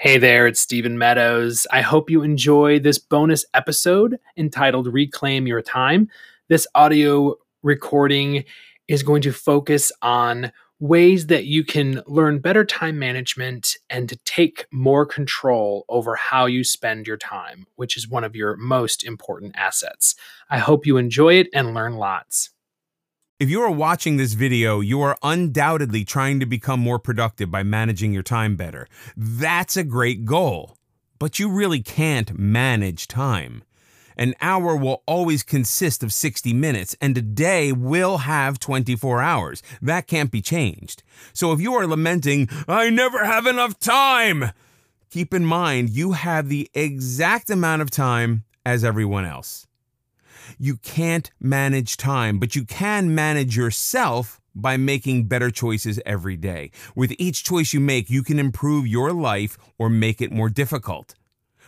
[0.00, 1.66] Hey there, it's Stephen Meadows.
[1.72, 6.08] I hope you enjoy this bonus episode entitled Reclaim Your Time.
[6.46, 8.44] This audio recording
[8.86, 14.14] is going to focus on ways that you can learn better time management and to
[14.18, 19.02] take more control over how you spend your time, which is one of your most
[19.02, 20.14] important assets.
[20.48, 22.50] I hope you enjoy it and learn lots.
[23.40, 27.62] If you are watching this video, you are undoubtedly trying to become more productive by
[27.62, 28.88] managing your time better.
[29.16, 30.76] That's a great goal,
[31.20, 33.62] but you really can't manage time.
[34.16, 39.62] An hour will always consist of 60 minutes, and a day will have 24 hours.
[39.80, 41.04] That can't be changed.
[41.32, 44.50] So if you are lamenting, I never have enough time,
[45.10, 49.67] keep in mind you have the exact amount of time as everyone else.
[50.58, 56.70] You can't manage time, but you can manage yourself by making better choices every day.
[56.94, 61.14] With each choice you make, you can improve your life or make it more difficult.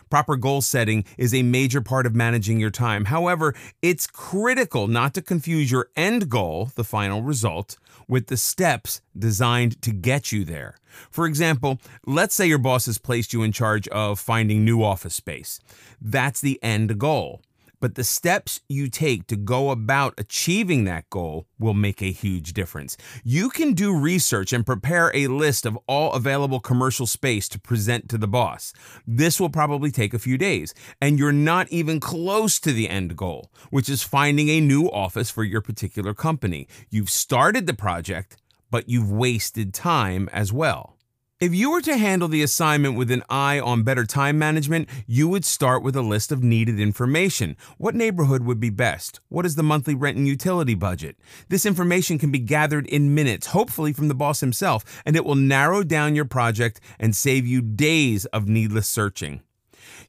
[0.09, 3.05] Proper goal setting is a major part of managing your time.
[3.05, 7.77] However, it's critical not to confuse your end goal, the final result,
[8.09, 10.75] with the steps designed to get you there.
[11.09, 15.15] For example, let's say your boss has placed you in charge of finding new office
[15.15, 15.61] space.
[16.01, 17.41] That's the end goal
[17.81, 22.53] but the steps you take to go about achieving that goal will make a huge
[22.53, 22.95] difference.
[23.23, 28.07] You can do research and prepare a list of all available commercial space to present
[28.09, 28.71] to the boss.
[29.05, 33.17] This will probably take a few days, and you're not even close to the end
[33.17, 36.67] goal, which is finding a new office for your particular company.
[36.89, 38.37] You've started the project,
[38.69, 40.97] but you've wasted time as well.
[41.41, 45.27] If you were to handle the assignment with an eye on better time management, you
[45.27, 47.57] would start with a list of needed information.
[47.79, 49.19] What neighborhood would be best?
[49.27, 51.17] What is the monthly rent and utility budget?
[51.49, 55.33] This information can be gathered in minutes, hopefully from the boss himself, and it will
[55.33, 59.41] narrow down your project and save you days of needless searching.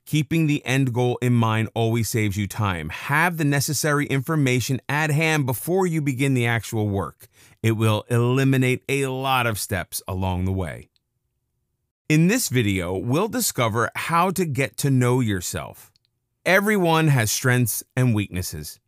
[0.04, 2.90] Keeping the end goal in mind always saves you time.
[2.90, 7.26] Have the necessary information at hand before you begin the actual work.
[7.62, 10.90] It will eliminate a lot of steps along the way.
[12.12, 15.90] In this video, we'll discover how to get to know yourself.
[16.44, 18.78] Everyone has strengths and weaknesses.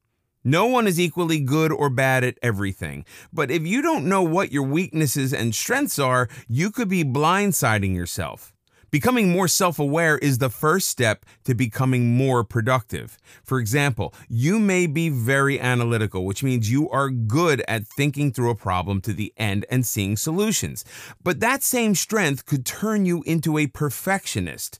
[0.44, 3.06] No one is equally good or bad at everything.
[3.32, 7.94] But if you don't know what your weaknesses and strengths are, you could be blindsiding
[7.94, 8.53] yourself.
[8.94, 13.18] Becoming more self aware is the first step to becoming more productive.
[13.42, 18.50] For example, you may be very analytical, which means you are good at thinking through
[18.50, 20.84] a problem to the end and seeing solutions.
[21.24, 24.78] But that same strength could turn you into a perfectionist.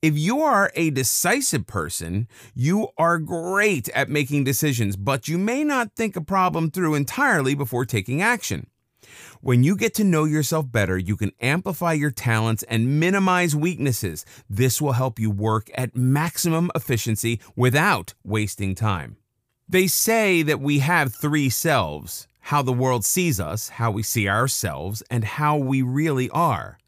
[0.00, 5.64] If you are a decisive person, you are great at making decisions, but you may
[5.64, 8.68] not think a problem through entirely before taking action.
[9.46, 14.26] When you get to know yourself better, you can amplify your talents and minimize weaknesses.
[14.50, 19.18] This will help you work at maximum efficiency without wasting time.
[19.68, 24.28] They say that we have three selves how the world sees us, how we see
[24.28, 26.78] ourselves, and how we really are.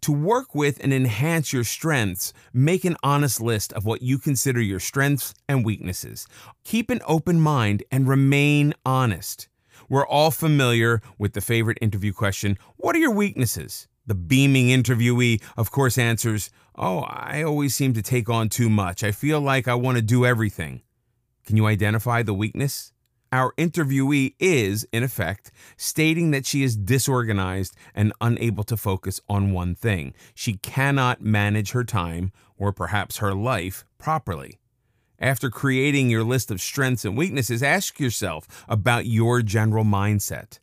[0.00, 4.62] To work with and enhance your strengths, make an honest list of what you consider
[4.62, 6.26] your strengths and weaknesses.
[6.64, 9.46] Keep an open mind and remain honest.
[9.88, 13.88] We're all familiar with the favorite interview question What are your weaknesses?
[14.06, 19.02] The beaming interviewee, of course, answers, Oh, I always seem to take on too much.
[19.02, 20.82] I feel like I want to do everything.
[21.46, 22.92] Can you identify the weakness?
[23.32, 29.52] Our interviewee is, in effect, stating that she is disorganized and unable to focus on
[29.52, 30.14] one thing.
[30.34, 34.58] She cannot manage her time, or perhaps her life, properly.
[35.20, 40.60] After creating your list of strengths and weaknesses, ask yourself about your general mindset.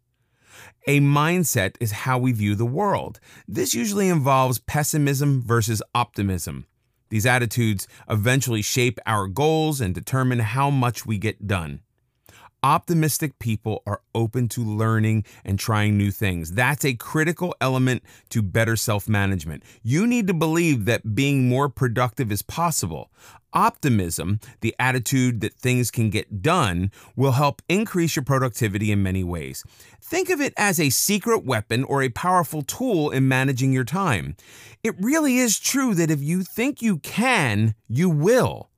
[0.88, 3.20] A mindset is how we view the world.
[3.48, 6.68] This usually involves pessimism versus optimism.
[7.10, 11.82] These attitudes eventually shape our goals and determine how much we get done.
[12.66, 16.54] Optimistic people are open to learning and trying new things.
[16.54, 19.62] That's a critical element to better self management.
[19.84, 23.12] You need to believe that being more productive is possible.
[23.54, 29.24] Optimism, the attitude that things can get done, will help increase your productivity in many
[29.24, 29.64] ways.
[30.02, 34.38] Think of it as a secret weapon or a powerful tool in managing your time.
[34.84, 38.72] It really is true that if you think you can, you will.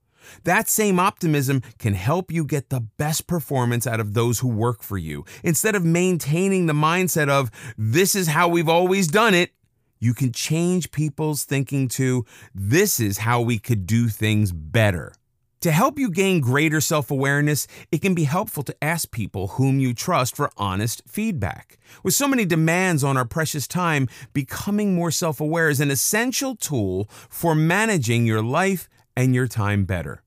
[0.43, 4.83] That same optimism can help you get the best performance out of those who work
[4.83, 5.25] for you.
[5.43, 9.51] Instead of maintaining the mindset of, this is how we've always done it,
[9.99, 15.13] you can change people's thinking to, this is how we could do things better.
[15.61, 19.79] To help you gain greater self awareness, it can be helpful to ask people whom
[19.79, 21.79] you trust for honest feedback.
[22.03, 26.55] With so many demands on our precious time, becoming more self aware is an essential
[26.55, 28.87] tool for managing your life
[29.17, 30.21] and your time better.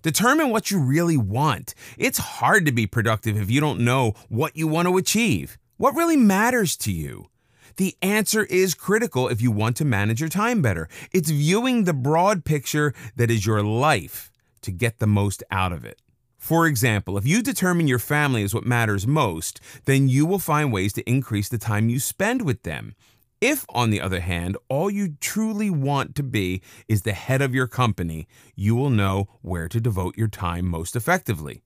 [0.00, 1.74] Determine what you really want.
[1.98, 5.58] It's hard to be productive if you don't know what you want to achieve.
[5.76, 7.28] What really matters to you?
[7.76, 10.88] The answer is critical if you want to manage your time better.
[11.12, 14.32] It's viewing the broad picture that is your life
[14.62, 16.00] to get the most out of it.
[16.38, 20.72] For example, if you determine your family is what matters most, then you will find
[20.72, 22.94] ways to increase the time you spend with them.
[23.40, 27.54] If, on the other hand, all you truly want to be is the head of
[27.54, 31.62] your company, you will know where to devote your time most effectively.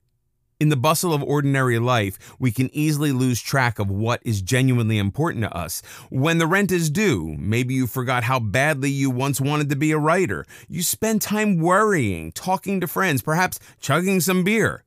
[0.61, 4.99] In the bustle of ordinary life, we can easily lose track of what is genuinely
[4.99, 5.83] important to us.
[6.11, 9.93] When the rent is due, maybe you forgot how badly you once wanted to be
[9.93, 10.45] a writer.
[10.69, 14.83] You spend time worrying, talking to friends, perhaps chugging some beer.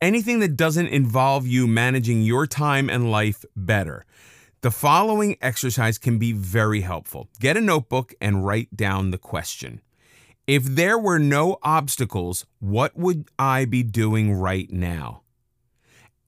[0.00, 4.04] Anything that doesn't involve you managing your time and life better.
[4.62, 7.28] The following exercise can be very helpful.
[7.40, 9.80] Get a notebook and write down the question.
[10.46, 15.22] If there were no obstacles, what would I be doing right now?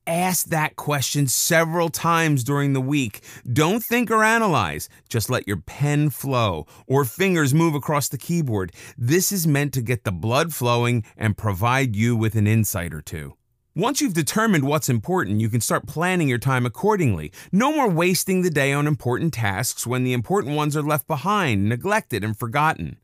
[0.05, 3.21] Ask that question several times during the week.
[3.53, 4.89] Don't think or analyze.
[5.09, 8.73] Just let your pen flow or fingers move across the keyboard.
[8.99, 13.01] This is meant to get the blood flowing and provide you with an insight or
[13.01, 13.35] two.
[13.77, 17.33] Once you've determined what's important, you can start planning your time accordingly.
[17.51, 21.69] No more wasting the day on important tasks when the important ones are left behind,
[21.69, 22.99] neglected, and forgotten.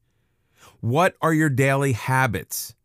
[0.79, 2.77] What are your daily habits?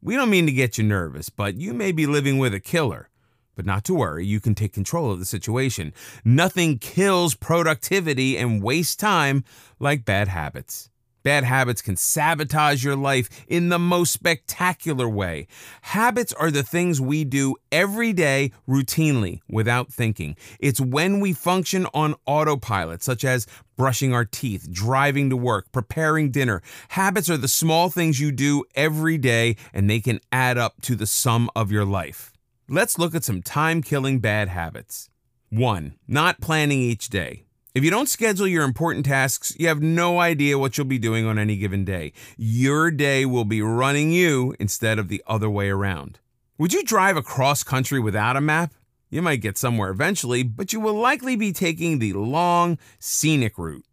[0.00, 3.08] We don't mean to get you nervous, but you may be living with a killer.
[3.56, 5.92] But not to worry, you can take control of the situation.
[6.24, 9.42] Nothing kills productivity and wastes time
[9.80, 10.88] like bad habits.
[11.24, 15.46] Bad habits can sabotage your life in the most spectacular way.
[15.80, 20.36] Habits are the things we do every day routinely without thinking.
[20.60, 26.30] It's when we function on autopilot, such as brushing our teeth, driving to work, preparing
[26.30, 26.60] dinner.
[26.88, 30.94] Habits are the small things you do every day, and they can add up to
[30.94, 32.34] the sum of your life.
[32.68, 35.08] Let's look at some time killing bad habits.
[35.48, 35.94] 1.
[36.06, 37.44] Not planning each day.
[37.74, 41.26] If you don't schedule your important tasks, you have no idea what you'll be doing
[41.26, 42.12] on any given day.
[42.36, 46.20] Your day will be running you instead of the other way around.
[46.56, 48.74] Would you drive across country without a map?
[49.10, 53.84] You might get somewhere eventually, but you will likely be taking the long, scenic route.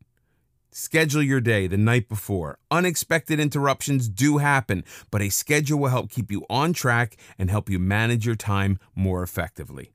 [0.70, 2.60] Schedule your day the night before.
[2.70, 7.68] Unexpected interruptions do happen, but a schedule will help keep you on track and help
[7.68, 9.92] you manage your time more effectively.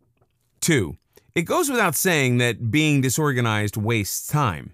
[0.61, 0.97] 2.
[1.37, 4.73] It goes without saying that being disorganized wastes time.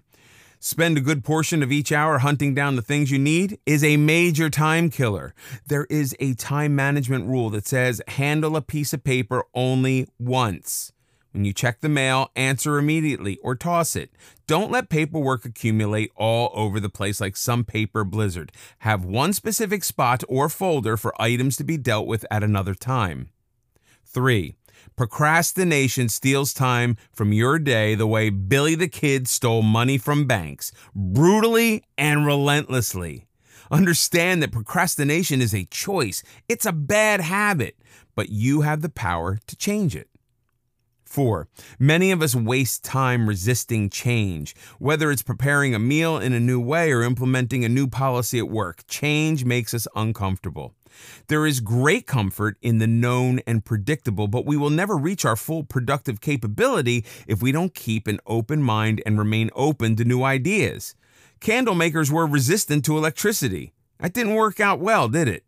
[0.61, 3.97] Spend a good portion of each hour hunting down the things you need is a
[3.97, 5.35] major time killer.
[5.67, 10.93] There is a time management rule that says handle a piece of paper only once.
[11.33, 14.11] When you check the mail, answer immediately or toss it.
[14.47, 18.53] Don't let paperwork accumulate all over the place like some paper blizzard.
[18.79, 23.31] Have one specific spot or folder for items to be dealt with at another time.
[24.05, 24.55] 3.
[24.95, 30.71] Procrastination steals time from your day the way Billy the Kid stole money from banks,
[30.93, 33.25] brutally and relentlessly.
[33.71, 37.75] Understand that procrastination is a choice, it's a bad habit,
[38.13, 40.09] but you have the power to change it.
[41.03, 41.47] Four,
[41.79, 44.55] many of us waste time resisting change.
[44.79, 48.49] Whether it's preparing a meal in a new way or implementing a new policy at
[48.49, 50.73] work, change makes us uncomfortable.
[51.27, 55.35] There is great comfort in the known and predictable, but we will never reach our
[55.35, 60.23] full productive capability if we don't keep an open mind and remain open to new
[60.23, 60.95] ideas.
[61.39, 63.73] Candle makers were resistant to electricity.
[63.99, 65.43] That didn't work out well, did it?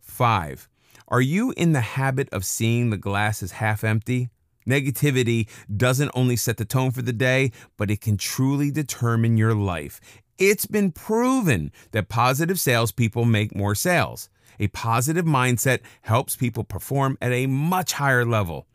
[0.00, 0.68] 5.
[1.08, 4.30] Are you in the habit of seeing the glass as half empty?
[4.66, 9.54] Negativity doesn't only set the tone for the day, but it can truly determine your
[9.54, 10.00] life.
[10.38, 14.28] It's been proven that positive salespeople make more sales.
[14.58, 18.66] A positive mindset helps people perform at a much higher level.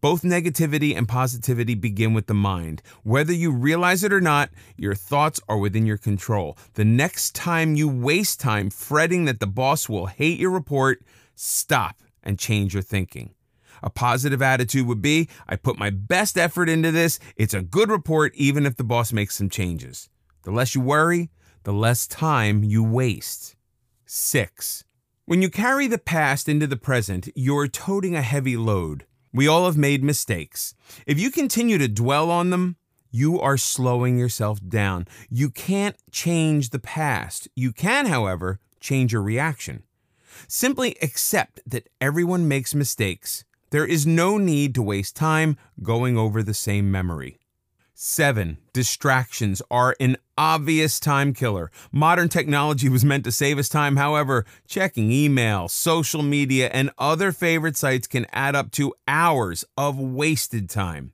[0.00, 2.82] Both negativity and positivity begin with the mind.
[3.02, 6.56] Whether you realize it or not, your thoughts are within your control.
[6.74, 11.02] The next time you waste time fretting that the boss will hate your report,
[11.34, 13.34] stop and change your thinking.
[13.82, 17.18] A positive attitude would be I put my best effort into this.
[17.36, 20.08] It's a good report, even if the boss makes some changes.
[20.42, 21.30] The less you worry,
[21.64, 23.56] the less time you waste.
[24.06, 24.84] Six,
[25.26, 29.06] when you carry the past into the present, you're toting a heavy load.
[29.32, 30.74] We all have made mistakes.
[31.06, 32.76] If you continue to dwell on them,
[33.10, 35.08] you are slowing yourself down.
[35.30, 37.48] You can't change the past.
[37.56, 39.84] You can, however, change your reaction.
[40.46, 43.44] Simply accept that everyone makes mistakes.
[43.70, 47.38] There is no need to waste time going over the same memory.
[47.94, 48.58] 7.
[48.72, 51.70] Distractions are an obvious time killer.
[51.92, 53.96] Modern technology was meant to save us time.
[53.96, 59.98] However, checking email, social media, and other favorite sites can add up to hours of
[59.98, 61.12] wasted time.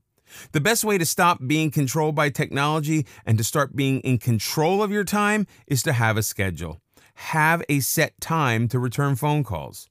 [0.52, 4.82] The best way to stop being controlled by technology and to start being in control
[4.82, 6.80] of your time is to have a schedule.
[7.14, 9.88] Have a set time to return phone calls.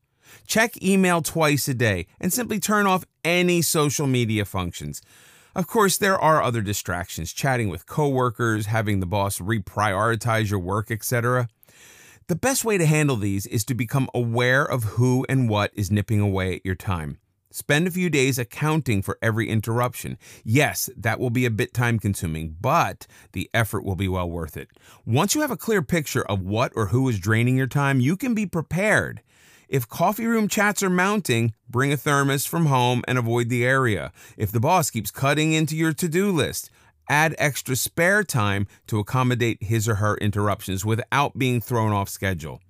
[0.47, 5.01] Check email twice a day and simply turn off any social media functions.
[5.55, 10.91] Of course, there are other distractions, chatting with coworkers, having the boss reprioritize your work,
[10.91, 11.47] etc.
[12.27, 15.89] The best way to handle these is to become aware of who and what is
[15.89, 17.17] nipping away at your time.
[17.51, 20.19] Spend a few days accounting for every interruption.
[20.43, 24.55] Yes, that will be a bit time consuming, but the effort will be well worth
[24.55, 24.69] it.
[25.03, 28.15] Once you have a clear picture of what or who is draining your time, you
[28.15, 29.23] can be prepared.
[29.69, 34.11] If coffee room chats are mounting, bring a thermos from home and avoid the area.
[34.35, 36.71] If the boss keeps cutting into your to do list,
[37.07, 42.61] add extra spare time to accommodate his or her interruptions without being thrown off schedule.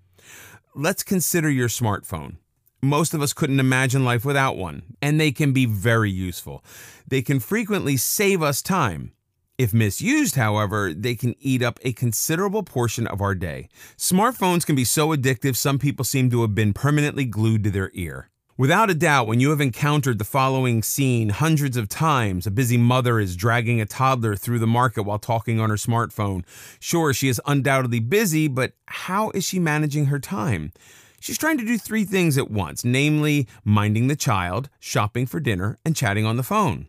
[0.76, 2.36] Let's consider your smartphone.
[2.82, 6.66] Most of us couldn't imagine life without one, and they can be very useful.
[7.08, 9.14] They can frequently save us time.
[9.60, 13.68] If misused, however, they can eat up a considerable portion of our day.
[13.98, 17.92] Smartphones can be so addictive, some people seem to have been permanently glued to their
[17.94, 18.30] ear.
[18.56, 22.78] Without a doubt, when you have encountered the following scene hundreds of times, a busy
[22.78, 26.46] mother is dragging a toddler through the market while talking on her smartphone.
[26.80, 30.72] Sure, she is undoubtedly busy, but how is she managing her time?
[31.20, 35.78] She's trying to do three things at once, namely minding the child, shopping for dinner,
[35.84, 36.88] and chatting on the phone.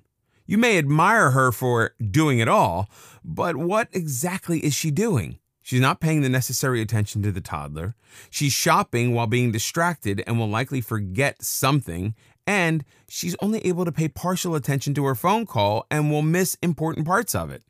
[0.51, 2.91] You may admire her for doing it all,
[3.25, 5.39] but what exactly is she doing?
[5.63, 7.95] She's not paying the necessary attention to the toddler.
[8.31, 12.17] She's shopping while being distracted and will likely forget something.
[12.49, 16.59] And she's only able to pay partial attention to her phone call and will miss
[16.63, 17.63] important parts of it.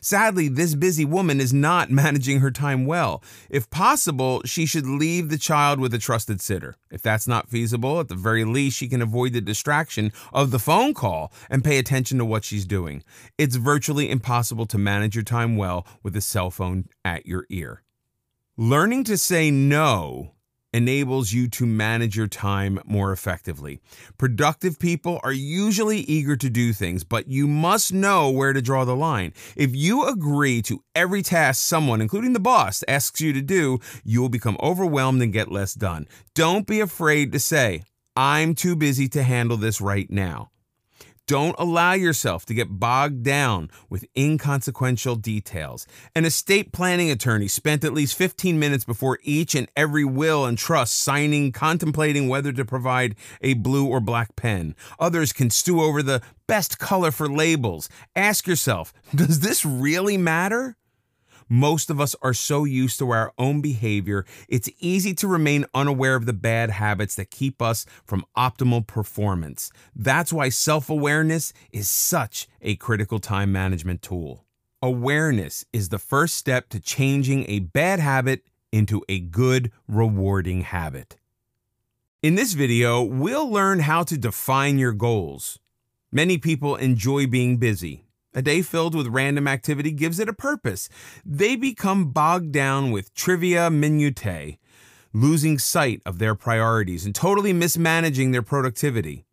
[0.00, 3.22] Sadly, this busy woman is not managing her time well.
[3.48, 6.76] If possible, she should leave the child with a trusted sitter.
[6.90, 10.58] If that's not feasible, at the very least, she can avoid the distraction of the
[10.58, 13.02] phone call and pay attention to what she's doing.
[13.38, 17.82] It's virtually impossible to manage your time well with a cell phone at your ear.
[18.56, 20.32] Learning to say no
[20.72, 23.80] enables you to manage your time more effectively.
[24.18, 28.84] Productive people are usually eager to do things, but you must know where to draw
[28.84, 29.32] the line.
[29.56, 34.20] If you agree to every task someone, including the boss, asks you to do, you
[34.20, 36.06] will become overwhelmed and get less done.
[36.34, 37.82] Don't be afraid to say,
[38.16, 40.50] I'm too busy to handle this right now.
[41.30, 45.86] Don't allow yourself to get bogged down with inconsequential details.
[46.16, 50.58] An estate planning attorney spent at least 15 minutes before each and every will and
[50.58, 54.74] trust signing, contemplating whether to provide a blue or black pen.
[54.98, 57.88] Others can stew over the best color for labels.
[58.16, 60.76] Ask yourself, does this really matter?
[61.52, 66.14] Most of us are so used to our own behavior, it's easy to remain unaware
[66.14, 69.72] of the bad habits that keep us from optimal performance.
[69.92, 74.44] That's why self awareness is such a critical time management tool.
[74.80, 81.16] Awareness is the first step to changing a bad habit into a good, rewarding habit.
[82.22, 85.58] In this video, we'll learn how to define your goals.
[86.12, 90.88] Many people enjoy being busy, a day filled with random activity gives it a purpose.
[91.24, 94.58] They become bogged down with trivia minutiae,
[95.12, 99.24] losing sight of their priorities and totally mismanaging their productivity.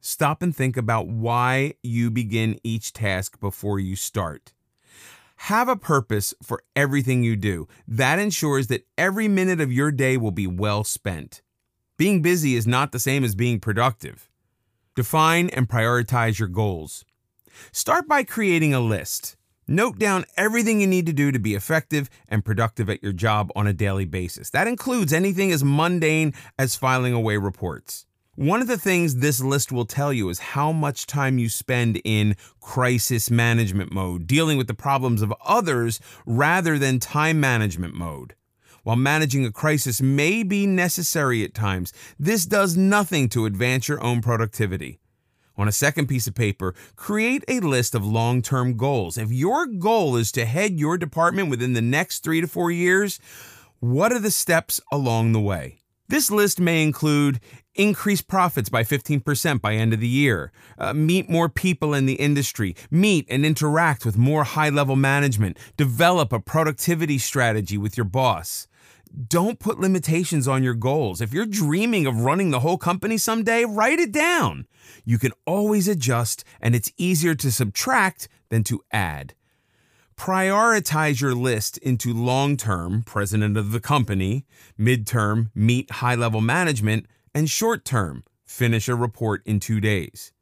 [0.00, 4.52] Stop and think about why you begin each task before you start.
[5.36, 7.66] Have a purpose for everything you do.
[7.88, 11.42] That ensures that every minute of your day will be well spent.
[11.96, 14.28] Being busy is not the same as being productive.
[14.94, 17.04] Define and prioritize your goals.
[17.72, 19.36] Start by creating a list.
[19.66, 23.50] Note down everything you need to do to be effective and productive at your job
[23.56, 24.50] on a daily basis.
[24.50, 28.04] That includes anything as mundane as filing away reports.
[28.36, 32.00] One of the things this list will tell you is how much time you spend
[32.04, 38.34] in crisis management mode, dealing with the problems of others rather than time management mode.
[38.82, 44.02] While managing a crisis may be necessary at times, this does nothing to advance your
[44.02, 44.98] own productivity.
[45.56, 49.16] On a second piece of paper, create a list of long term goals.
[49.16, 53.20] If your goal is to head your department within the next three to four years,
[53.78, 55.80] what are the steps along the way?
[56.08, 57.40] This list may include
[57.74, 62.14] increase profits by 15% by end of the year, uh, meet more people in the
[62.14, 68.04] industry, meet and interact with more high level management, develop a productivity strategy with your
[68.04, 68.68] boss,
[69.14, 71.20] Don't put limitations on your goals.
[71.20, 74.66] If you're dreaming of running the whole company someday, write it down.
[75.04, 79.34] You can always adjust, and it's easier to subtract than to add.
[80.16, 86.40] Prioritize your list into long term, president of the company, mid term, meet high level
[86.40, 90.32] management, and short term, finish a report in two days.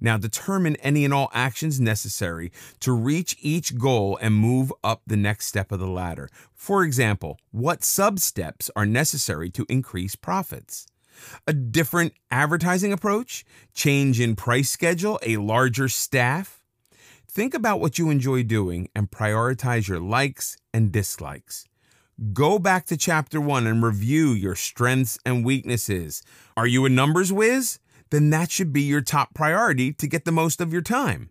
[0.00, 5.16] Now, determine any and all actions necessary to reach each goal and move up the
[5.16, 6.28] next step of the ladder.
[6.54, 10.86] For example, what sub steps are necessary to increase profits?
[11.46, 13.44] A different advertising approach?
[13.72, 15.18] Change in price schedule?
[15.22, 16.64] A larger staff?
[17.30, 21.66] Think about what you enjoy doing and prioritize your likes and dislikes.
[22.32, 26.22] Go back to chapter one and review your strengths and weaknesses.
[26.56, 27.80] Are you a numbers whiz?
[28.10, 31.30] Then that should be your top priority to get the most of your time.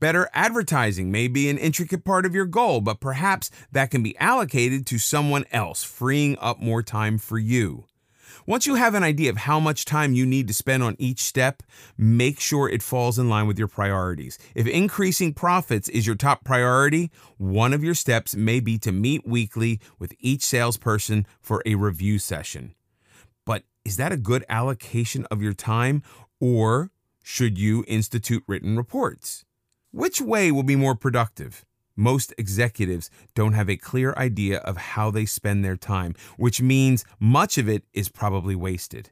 [0.00, 4.16] Better advertising may be an intricate part of your goal, but perhaps that can be
[4.18, 7.84] allocated to someone else, freeing up more time for you.
[8.46, 11.20] Once you have an idea of how much time you need to spend on each
[11.20, 11.62] step,
[11.98, 14.38] make sure it falls in line with your priorities.
[14.54, 19.26] If increasing profits is your top priority, one of your steps may be to meet
[19.26, 22.74] weekly with each salesperson for a review session.
[23.88, 26.02] Is that a good allocation of your time,
[26.40, 26.90] or
[27.22, 29.46] should you institute written reports?
[29.92, 31.64] Which way will be more productive?
[31.96, 37.04] most executives don't have a clear idea of how they spend their time, which means
[37.18, 39.10] much of it is probably wasted.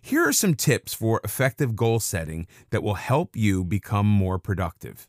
[0.00, 5.06] Here are some tips for effective goal setting that will help you become more productive.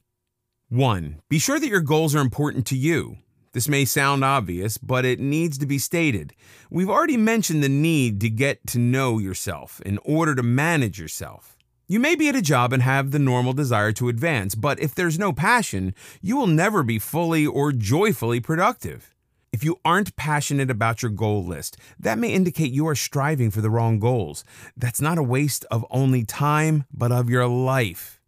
[0.68, 1.22] 1.
[1.30, 3.20] Be sure that your goals are important to you.
[3.56, 6.34] This may sound obvious, but it needs to be stated.
[6.70, 11.56] We've already mentioned the need to get to know yourself in order to manage yourself.
[11.88, 14.94] You may be at a job and have the normal desire to advance, but if
[14.94, 19.16] there's no passion, you will never be fully or joyfully productive.
[19.54, 23.62] If you aren't passionate about your goal list, that may indicate you are striving for
[23.62, 24.44] the wrong goals.
[24.76, 28.20] That's not a waste of only time, but of your life.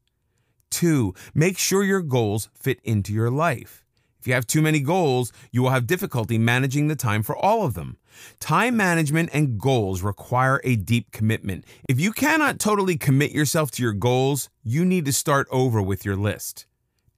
[0.69, 3.83] Two, make sure your goals fit into your life.
[4.19, 7.65] If you have too many goals, you will have difficulty managing the time for all
[7.65, 7.97] of them.
[8.39, 11.65] Time management and goals require a deep commitment.
[11.87, 16.03] If you cannot totally commit yourself to your goals, you need to start over with
[16.03, 16.65] your list.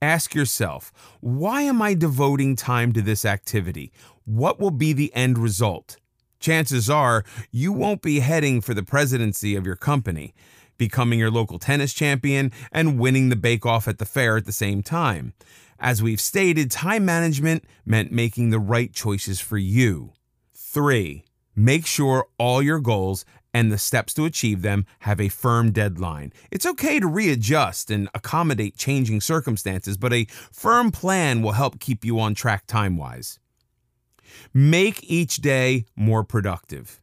[0.02, 3.92] Ask yourself, why am I devoting time to this activity?
[4.26, 5.98] What will be the end result?
[6.40, 10.34] Chances are you won't be heading for the presidency of your company,
[10.78, 14.54] becoming your local tennis champion, and winning the bake off at the fair at the
[14.54, 15.34] same time.
[15.82, 20.12] As we've stated, time management meant making the right choices for you.
[20.54, 21.24] Three,
[21.56, 26.34] make sure all your goals and the steps to achieve them have a firm deadline.
[26.52, 32.04] It's okay to readjust and accommodate changing circumstances, but a firm plan will help keep
[32.04, 33.40] you on track time wise.
[34.54, 37.00] Make each day more productive.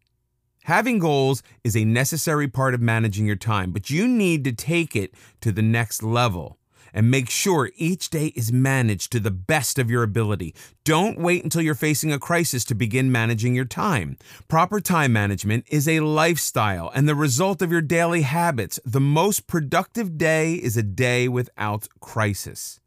[0.64, 4.94] Having goals is a necessary part of managing your time, but you need to take
[4.94, 6.58] it to the next level
[6.96, 10.54] and make sure each day is managed to the best of your ability.
[10.82, 14.16] Don't wait until you're facing a crisis to begin managing your time.
[14.48, 18.80] Proper time management is a lifestyle and the result of your daily habits.
[18.84, 22.80] The most productive day is a day without crisis.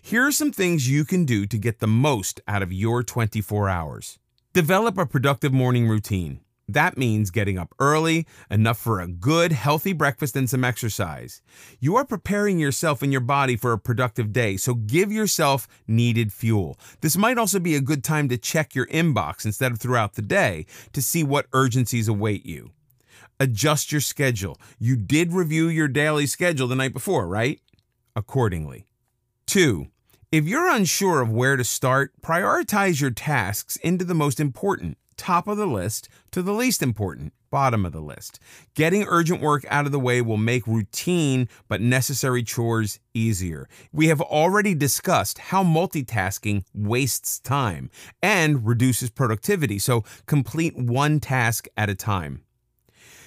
[0.00, 3.68] Here are some things you can do to get the most out of your 24
[3.68, 4.20] hours.
[4.52, 6.40] Develop a productive morning routine.
[6.68, 11.40] That means getting up early, enough for a good, healthy breakfast and some exercise.
[11.78, 16.32] You are preparing yourself and your body for a productive day, so give yourself needed
[16.32, 16.76] fuel.
[17.02, 20.22] This might also be a good time to check your inbox instead of throughout the
[20.22, 22.72] day to see what urgencies await you.
[23.38, 24.58] Adjust your schedule.
[24.80, 27.60] You did review your daily schedule the night before, right?
[28.16, 28.86] Accordingly.
[29.46, 29.86] Two,
[30.32, 35.48] if you're unsure of where to start, prioritize your tasks into the most important top
[35.48, 38.38] of the list to the least important, bottom of the list.
[38.74, 43.68] Getting urgent work out of the way will make routine but necessary chores easier.
[43.92, 47.90] We have already discussed how multitasking wastes time
[48.22, 52.42] and reduces productivity, so complete one task at a time.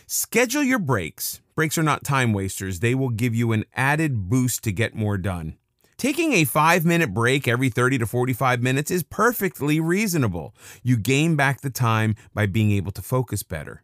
[0.07, 1.39] Schedule your breaks.
[1.53, 5.19] Breaks are not time wasters, they will give you an added boost to get more
[5.19, 5.58] done.
[5.99, 10.55] Taking a five minute break every 30 to 45 minutes is perfectly reasonable.
[10.81, 13.83] You gain back the time by being able to focus better.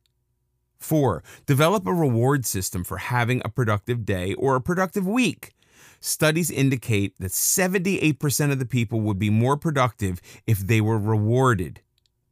[0.80, 1.22] 4.
[1.46, 5.56] Develop a reward system for having a productive day or a productive week.
[6.00, 11.82] Studies indicate that 78% of the people would be more productive if they were rewarded.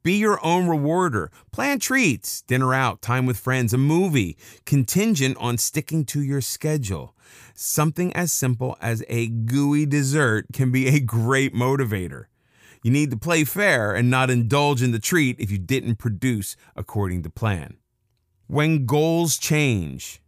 [0.03, 1.31] Be your own rewarder.
[1.53, 7.15] Plan treats, dinner out, time with friends, a movie, contingent on sticking to your schedule.
[7.55, 12.25] Something as simple as a gooey dessert can be a great motivator.
[12.83, 16.57] You need to play fair and not indulge in the treat if you didn't produce
[16.75, 17.77] according to plan.
[18.47, 20.21] When goals change,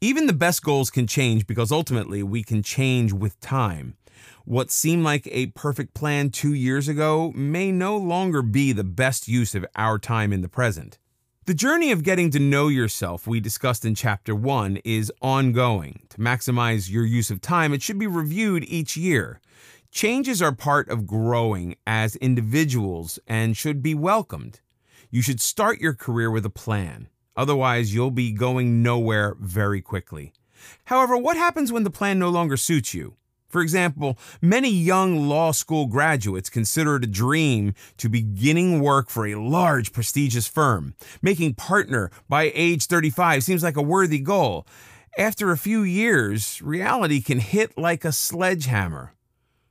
[0.00, 3.96] even the best goals can change because ultimately we can change with time.
[4.44, 9.28] What seemed like a perfect plan two years ago may no longer be the best
[9.28, 10.98] use of our time in the present.
[11.46, 16.02] The journey of getting to know yourself we discussed in Chapter 1 is ongoing.
[16.08, 19.40] To maximize your use of time, it should be reviewed each year.
[19.92, 24.60] Changes are part of growing as individuals and should be welcomed.
[25.10, 27.08] You should start your career with a plan.
[27.36, 30.32] Otherwise, you'll be going nowhere very quickly.
[30.86, 33.14] However, what happens when the plan no longer suits you?
[33.52, 39.26] For example, many young law school graduates consider it a dream to beginning work for
[39.26, 40.94] a large, prestigious firm.
[41.20, 44.66] Making partner by age 35 seems like a worthy goal.
[45.18, 49.12] After a few years, reality can hit like a sledgehammer.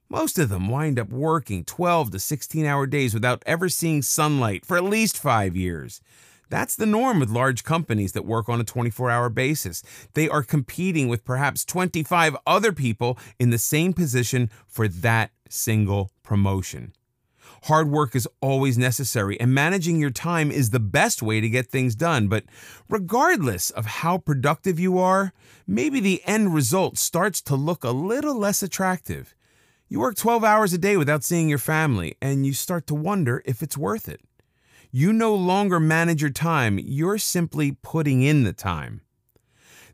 [0.08, 4.64] Most of them wind up working 12 to 16 hour days without ever seeing sunlight
[4.64, 6.02] for at least five years.
[6.52, 9.82] That's the norm with large companies that work on a 24 hour basis.
[10.16, 16.12] They are competing with perhaps 25 other people in the same position for that single
[16.24, 16.92] promotion.
[17.66, 21.68] Hard work is always necessary, and managing your time is the best way to get
[21.68, 22.28] things done.
[22.28, 22.44] But
[22.90, 25.32] regardless of how productive you are,
[25.66, 29.36] maybe the end result starts to look a little less attractive.
[29.88, 33.42] You work 12 hours a day without seeing your family, and you start to wonder
[33.46, 34.22] if it's worth it.
[34.94, 39.00] You no longer manage your time, you're simply putting in the time.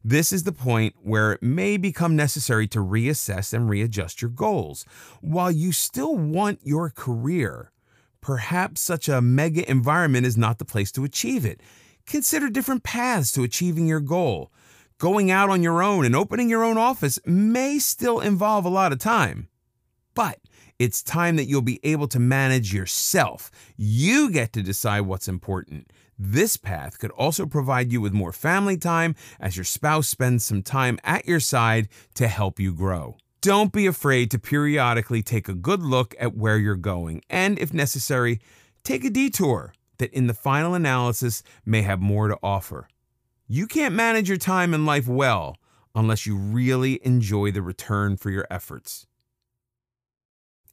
[0.03, 4.85] This is the point where it may become necessary to reassess and readjust your goals.
[5.21, 7.71] While you still want your career,
[8.21, 11.61] perhaps such a mega environment is not the place to achieve it.
[12.07, 14.51] Consider different paths to achieving your goal.
[14.97, 18.91] Going out on your own and opening your own office may still involve a lot
[18.91, 19.47] of time.
[20.15, 20.39] But
[20.79, 23.49] it's time that you'll be able to manage yourself.
[23.75, 25.91] You get to decide what's important.
[26.19, 30.63] This path could also provide you with more family time as your spouse spends some
[30.63, 33.17] time at your side to help you grow.
[33.41, 37.73] Don't be afraid to periodically take a good look at where you're going, and if
[37.73, 38.39] necessary,
[38.83, 42.87] take a detour that in the final analysis may have more to offer.
[43.47, 45.57] You can't manage your time and life well
[45.95, 49.07] unless you really enjoy the return for your efforts.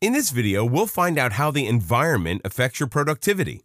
[0.04, 3.62] In this video, we'll find out how the environment affects your productivity.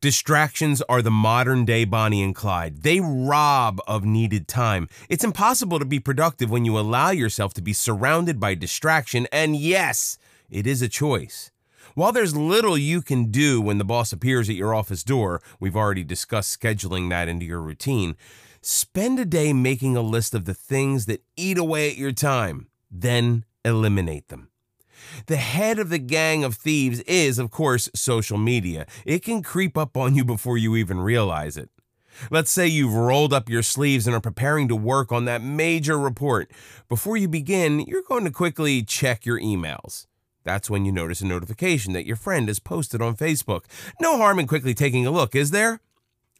[0.00, 2.80] Distractions are the modern day Bonnie and Clyde.
[2.80, 4.88] They rob of needed time.
[5.10, 9.56] It's impossible to be productive when you allow yourself to be surrounded by distraction, and
[9.56, 10.16] yes,
[10.48, 11.50] it is a choice.
[11.94, 15.76] While there's little you can do when the boss appears at your office door, we've
[15.76, 18.16] already discussed scheduling that into your routine,
[18.62, 22.68] spend a day making a list of the things that eat away at your time,
[22.90, 24.48] then eliminate them.
[25.26, 28.86] The head of the gang of thieves is, of course, social media.
[29.04, 31.70] It can creep up on you before you even realize it.
[32.30, 35.98] Let's say you've rolled up your sleeves and are preparing to work on that major
[35.98, 36.50] report.
[36.88, 40.06] Before you begin, you're going to quickly check your emails.
[40.44, 43.64] That's when you notice a notification that your friend has posted on Facebook.
[44.00, 45.80] No harm in quickly taking a look, is there?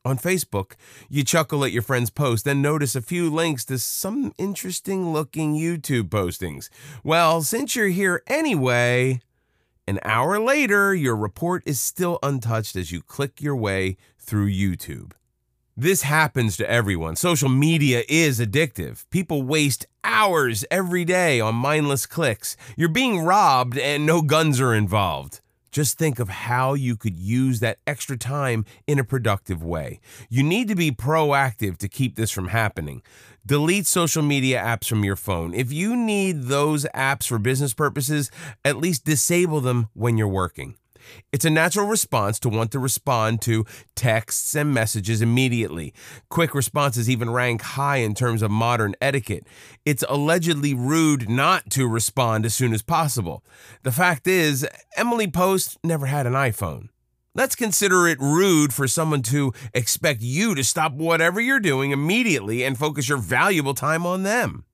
[0.04, 0.72] On Facebook,
[1.08, 5.54] you chuckle at your friend's post, then notice a few links to some interesting looking
[5.54, 6.70] YouTube postings.
[7.02, 9.20] Well, since you're here anyway,
[9.86, 15.12] an hour later, your report is still untouched as you click your way through YouTube.
[15.76, 17.16] This happens to everyone.
[17.16, 19.04] Social media is addictive.
[19.10, 22.56] People waste hours every day on mindless clicks.
[22.76, 25.40] You're being robbed and no guns are involved.
[25.70, 30.00] Just think of how you could use that extra time in a productive way.
[30.28, 33.02] You need to be proactive to keep this from happening.
[33.44, 35.54] Delete social media apps from your phone.
[35.54, 38.30] If you need those apps for business purposes,
[38.64, 40.76] at least disable them when you're working.
[41.32, 45.92] It's a natural response to want to respond to texts and messages immediately.
[46.28, 49.46] Quick responses even rank high in terms of modern etiquette.
[49.84, 53.44] It's allegedly rude not to respond as soon as possible.
[53.82, 54.66] The fact is,
[54.96, 56.88] Emily Post never had an iPhone.
[57.34, 62.64] Let's consider it rude for someone to expect you to stop whatever you're doing immediately
[62.64, 64.64] and focus your valuable time on them.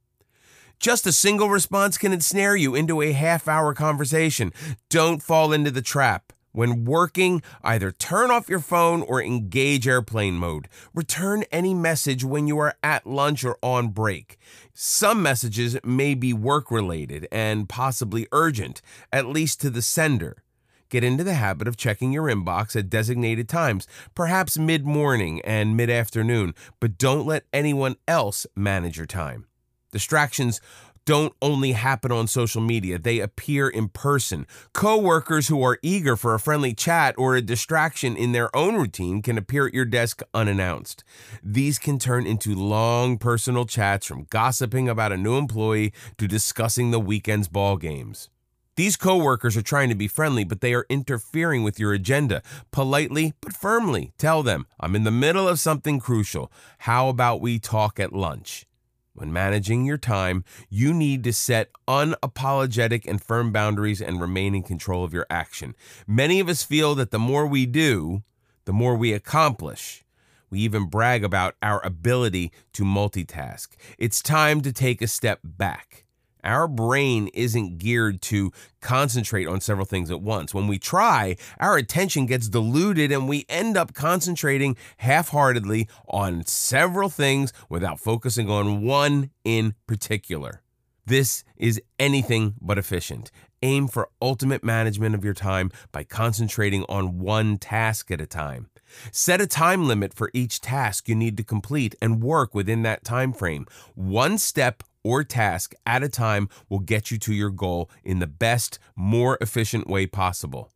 [0.84, 4.52] Just a single response can ensnare you into a half hour conversation.
[4.90, 6.30] Don't fall into the trap.
[6.52, 10.68] When working, either turn off your phone or engage airplane mode.
[10.92, 14.36] Return any message when you are at lunch or on break.
[14.74, 20.42] Some messages may be work related and possibly urgent, at least to the sender.
[20.90, 25.78] Get into the habit of checking your inbox at designated times, perhaps mid morning and
[25.78, 29.46] mid afternoon, but don't let anyone else manage your time.
[29.94, 30.60] Distractions
[31.04, 34.44] don't only happen on social media, they appear in person.
[34.72, 39.22] Coworkers who are eager for a friendly chat or a distraction in their own routine
[39.22, 41.04] can appear at your desk unannounced.
[41.44, 46.90] These can turn into long personal chats from gossiping about a new employee to discussing
[46.90, 48.30] the weekend's ball games.
[48.74, 52.42] These coworkers are trying to be friendly, but they are interfering with your agenda.
[52.72, 56.50] Politely but firmly tell them, I'm in the middle of something crucial.
[56.78, 58.66] How about we talk at lunch?
[59.14, 64.64] When managing your time, you need to set unapologetic and firm boundaries and remain in
[64.64, 65.76] control of your action.
[66.04, 68.24] Many of us feel that the more we do,
[68.64, 70.04] the more we accomplish.
[70.50, 73.68] We even brag about our ability to multitask.
[73.98, 76.03] It's time to take a step back.
[76.44, 80.52] Our brain isn't geared to concentrate on several things at once.
[80.52, 86.44] When we try, our attention gets diluted and we end up concentrating half heartedly on
[86.46, 90.60] several things without focusing on one in particular.
[91.06, 93.30] This is anything but efficient.
[93.62, 98.68] Aim for ultimate management of your time by concentrating on one task at a time.
[99.10, 103.04] Set a time limit for each task you need to complete and work within that
[103.04, 103.66] time frame.
[103.94, 108.26] One step or task at a time will get you to your goal in the
[108.26, 110.70] best, more efficient way possible.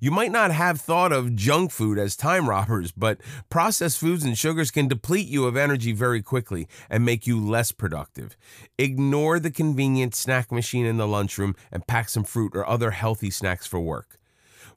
[0.00, 4.36] You might not have thought of junk food as time robbers, but processed foods and
[4.36, 8.36] sugars can deplete you of energy very quickly and make you less productive.
[8.78, 13.30] Ignore the convenient snack machine in the lunchroom and pack some fruit or other healthy
[13.30, 14.18] snacks for work.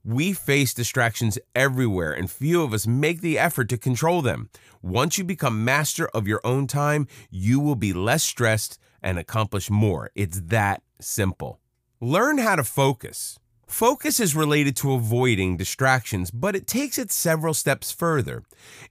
[0.08, 4.50] We face distractions everywhere, and few of us make the effort to control them.
[4.82, 9.70] Once you become master of your own time, you will be less stressed and accomplish
[9.70, 10.12] more.
[10.16, 11.60] It's that simple.
[12.00, 13.38] Learn how to focus.
[13.66, 18.44] Focus is related to avoiding distractions, but it takes it several steps further.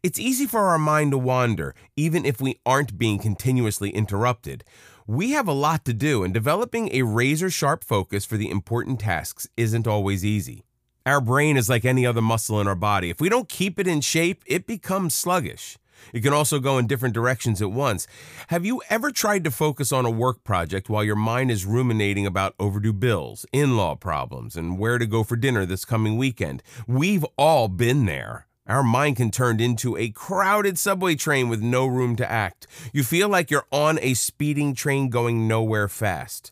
[0.03, 4.65] It's easy for our mind to wander, even if we aren't being continuously interrupted.
[5.07, 9.01] We have a lot to do, and developing a razor sharp focus for the important
[9.01, 10.66] tasks isn't always easy.
[11.07, 13.11] Our brain is like any other muscle in our body.
[13.11, 15.79] If we don't keep it in shape, it becomes sluggish.
[16.13, 18.09] It can also go in different directions at once.
[18.49, 22.27] Have you ever tried to focus on a work project while your mind is ruminating
[22.27, 26.61] about overdue bills, in law problems, and where to go for dinner this coming weekend?
[26.89, 28.49] We've all been there.
[28.67, 32.67] Our mind can turn into a crowded subway train with no room to act.
[32.93, 36.51] You feel like you're on a speeding train going nowhere fast.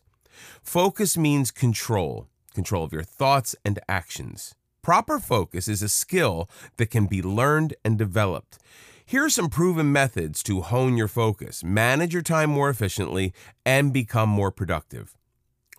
[0.63, 4.55] Focus means control control of your thoughts and actions.
[4.81, 8.57] Proper focus is a skill that can be learned and developed.
[9.05, 13.33] Here are some proven methods to hone your focus, manage your time more efficiently,
[13.65, 15.15] and become more productive.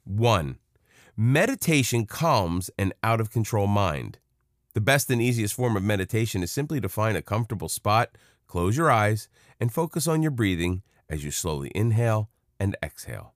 [0.04, 0.58] 1.
[1.16, 4.18] Meditation calms an out of control mind.
[4.74, 8.10] The best and easiest form of meditation is simply to find a comfortable spot,
[8.46, 12.28] close your eyes, and focus on your breathing as you slowly inhale
[12.60, 13.34] and exhale.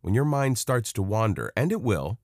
[0.00, 2.18] When your mind starts to wander, and it will,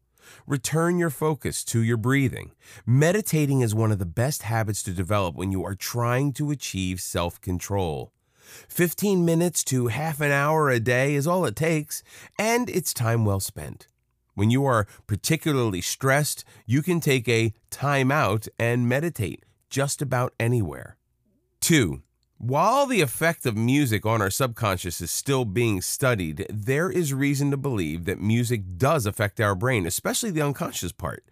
[0.46, 2.52] Return your focus to your breathing.
[2.86, 7.00] Meditating is one of the best habits to develop when you are trying to achieve
[7.00, 8.12] self control.
[8.68, 12.02] 15 minutes to half an hour a day is all it takes,
[12.38, 13.86] and it's time well spent.
[14.34, 20.32] When you are particularly stressed, you can take a time out and meditate just about
[20.38, 20.96] anywhere.
[21.60, 22.02] 2.
[22.40, 27.50] While the effect of music on our subconscious is still being studied, there is reason
[27.50, 31.24] to believe that music does affect our brain, especially the unconscious part.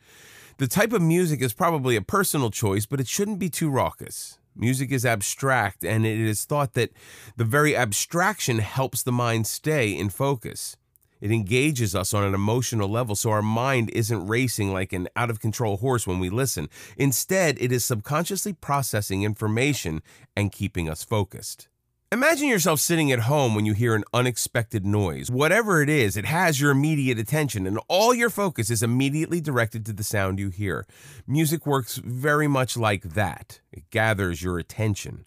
[0.59, 4.41] The type of music is probably a personal choice, but it shouldn't be too raucous.
[4.57, 6.91] Music is abstract, and it is thought that
[7.37, 10.77] the very abstraction helps the mind stay in focus.
[11.21, 15.31] It engages us on an emotional level so our mind isn't racing like an out
[15.31, 16.69] of control horse when we listen.
[16.97, 20.03] Instead, it is subconsciously processing information
[20.37, 21.69] and keeping us focused.
[22.13, 25.29] Imagine yourself sitting at home when you hear an unexpected noise.
[25.29, 29.85] Whatever it is, it has your immediate attention, and all your focus is immediately directed
[29.85, 30.87] to the sound you hear.
[31.27, 35.27] Music works very much like that, it gathers your attention.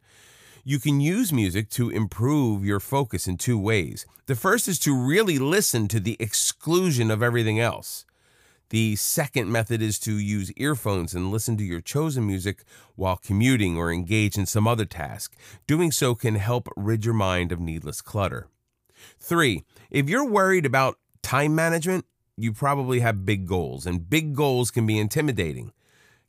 [0.69, 4.05] You can use music to improve your focus in two ways.
[4.27, 8.05] The first is to really listen to the exclusion of everything else.
[8.69, 13.77] The second method is to use earphones and listen to your chosen music while commuting
[13.77, 15.35] or engaged in some other task.
[15.65, 18.47] Doing so can help rid your mind of needless clutter.
[19.19, 22.05] Three, if you're worried about time management,
[22.37, 25.73] you probably have big goals, and big goals can be intimidating.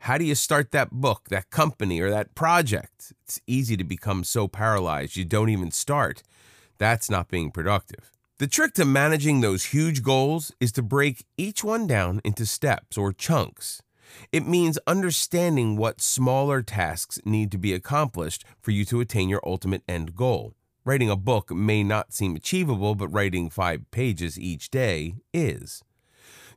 [0.05, 3.13] How do you start that book, that company, or that project?
[3.23, 6.23] It's easy to become so paralyzed you don't even start.
[6.79, 8.11] That's not being productive.
[8.39, 12.97] The trick to managing those huge goals is to break each one down into steps
[12.97, 13.83] or chunks.
[14.33, 19.43] It means understanding what smaller tasks need to be accomplished for you to attain your
[19.45, 20.55] ultimate end goal.
[20.83, 25.83] Writing a book may not seem achievable, but writing five pages each day is.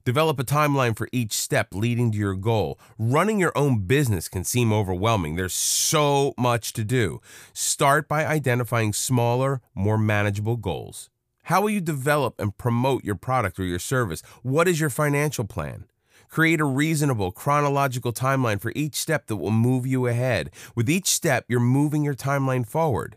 [0.06, 2.78] Develop a timeline for each step leading to your goal.
[2.98, 5.36] Running your own business can seem overwhelming.
[5.36, 7.22] There's so much to do.
[7.54, 11.10] Start by identifying smaller, more manageable goals.
[11.44, 14.22] How will you develop and promote your product or your service?
[14.42, 15.86] What is your financial plan?
[16.28, 20.50] Create a reasonable chronological timeline for each step that will move you ahead.
[20.76, 23.16] With each step, you're moving your timeline forward.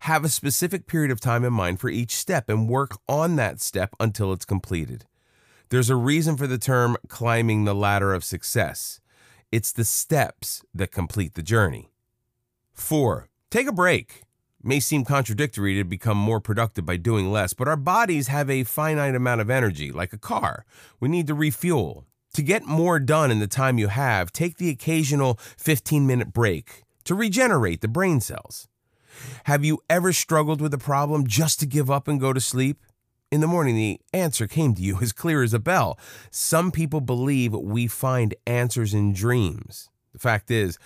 [0.00, 3.60] Have a specific period of time in mind for each step and work on that
[3.60, 5.06] step until it's completed.
[5.70, 9.00] There's a reason for the term climbing the ladder of success.
[9.52, 11.92] It's the steps that complete the journey.
[12.74, 13.28] 4.
[13.50, 14.22] Take a break.
[14.64, 18.64] May seem contradictory to become more productive by doing less, but our bodies have a
[18.64, 20.64] finite amount of energy, like a car.
[20.98, 22.04] We need to refuel.
[22.34, 26.82] To get more done in the time you have, take the occasional 15 minute break
[27.04, 28.66] to regenerate the brain cells.
[29.44, 32.84] Have you ever struggled with a problem just to give up and go to sleep?
[33.30, 35.96] In the morning, the answer came to you as clear as a bell.
[36.32, 39.88] Some people believe we find answers in dreams.
[40.12, 40.78] The fact is,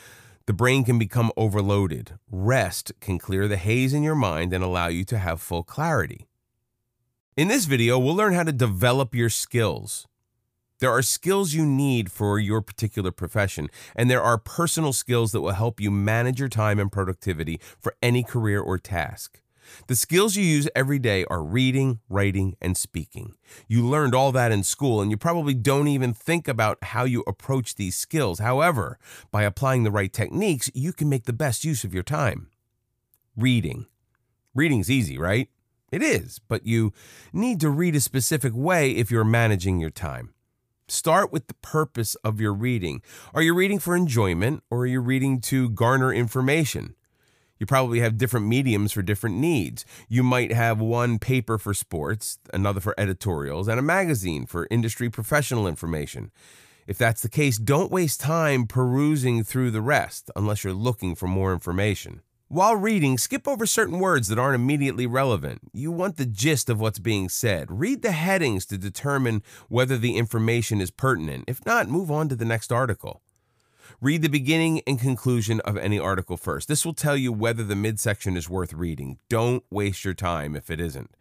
[0.45, 2.19] the brain can become overloaded.
[2.31, 6.27] Rest can clear the haze in your mind and allow you to have full clarity.
[7.35, 10.07] In this video, we'll learn how to develop your skills.
[10.81, 15.41] There are skills you need for your particular profession, and there are personal skills that
[15.41, 19.41] will help you manage your time and productivity for any career or task.
[19.87, 23.35] The skills you use every day are reading, writing, and speaking.
[23.68, 27.22] You learned all that in school, and you probably don't even think about how you
[27.27, 28.38] approach these skills.
[28.38, 28.98] However,
[29.31, 32.48] by applying the right techniques, you can make the best use of your time.
[33.37, 33.87] Reading.
[34.55, 35.48] Reading's easy, right?
[35.90, 36.92] It is, but you
[37.33, 40.35] need to read a specific way if you're managing your time.
[40.87, 43.00] Start with the purpose of your reading.
[43.33, 46.94] Are you reading for enjoyment or are you reading to garner information?
[47.59, 49.85] You probably have different mediums for different needs.
[50.09, 55.09] You might have one paper for sports, another for editorials, and a magazine for industry
[55.09, 56.33] professional information.
[56.87, 61.27] If that's the case, don't waste time perusing through the rest unless you're looking for
[61.27, 62.21] more information.
[62.49, 65.61] While reading, skip over certain words that aren't immediately relevant.
[65.73, 67.81] You want the gist of what's being said.
[67.81, 71.45] Read the headings to determine whether the information is pertinent.
[71.49, 73.23] If not, move on to the next article.
[74.05, 76.69] Read the beginning and conclusion of any article first.
[76.69, 79.17] This will tell you whether the midsection is worth reading.
[79.31, 81.17] Don't waste your time if it isn't.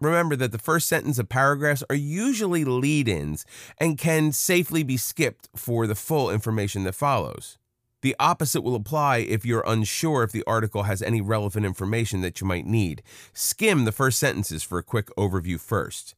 [0.00, 3.44] Remember that the first sentence of paragraphs are usually lead ins
[3.78, 7.58] and can safely be skipped for the full information that follows.
[8.02, 12.40] The opposite will apply if you're unsure if the article has any relevant information that
[12.40, 13.02] you might need.
[13.32, 16.14] Skim the first sentences for a quick overview first.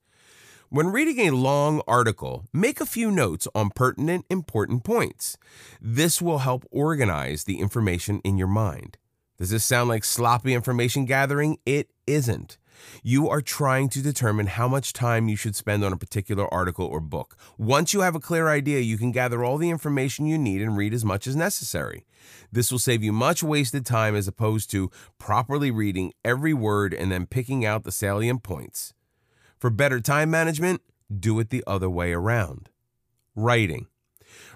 [0.72, 5.36] When reading a long article, make a few notes on pertinent, important points.
[5.80, 8.96] This will help organize the information in your mind.
[9.36, 11.58] Does this sound like sloppy information gathering?
[11.66, 12.56] It isn't.
[13.02, 16.86] You are trying to determine how much time you should spend on a particular article
[16.86, 17.36] or book.
[17.58, 20.76] Once you have a clear idea, you can gather all the information you need and
[20.76, 22.06] read as much as necessary.
[22.52, 27.10] This will save you much wasted time as opposed to properly reading every word and
[27.10, 28.94] then picking out the salient points.
[29.60, 30.80] For better time management,
[31.14, 32.70] do it the other way around.
[33.36, 33.88] Writing.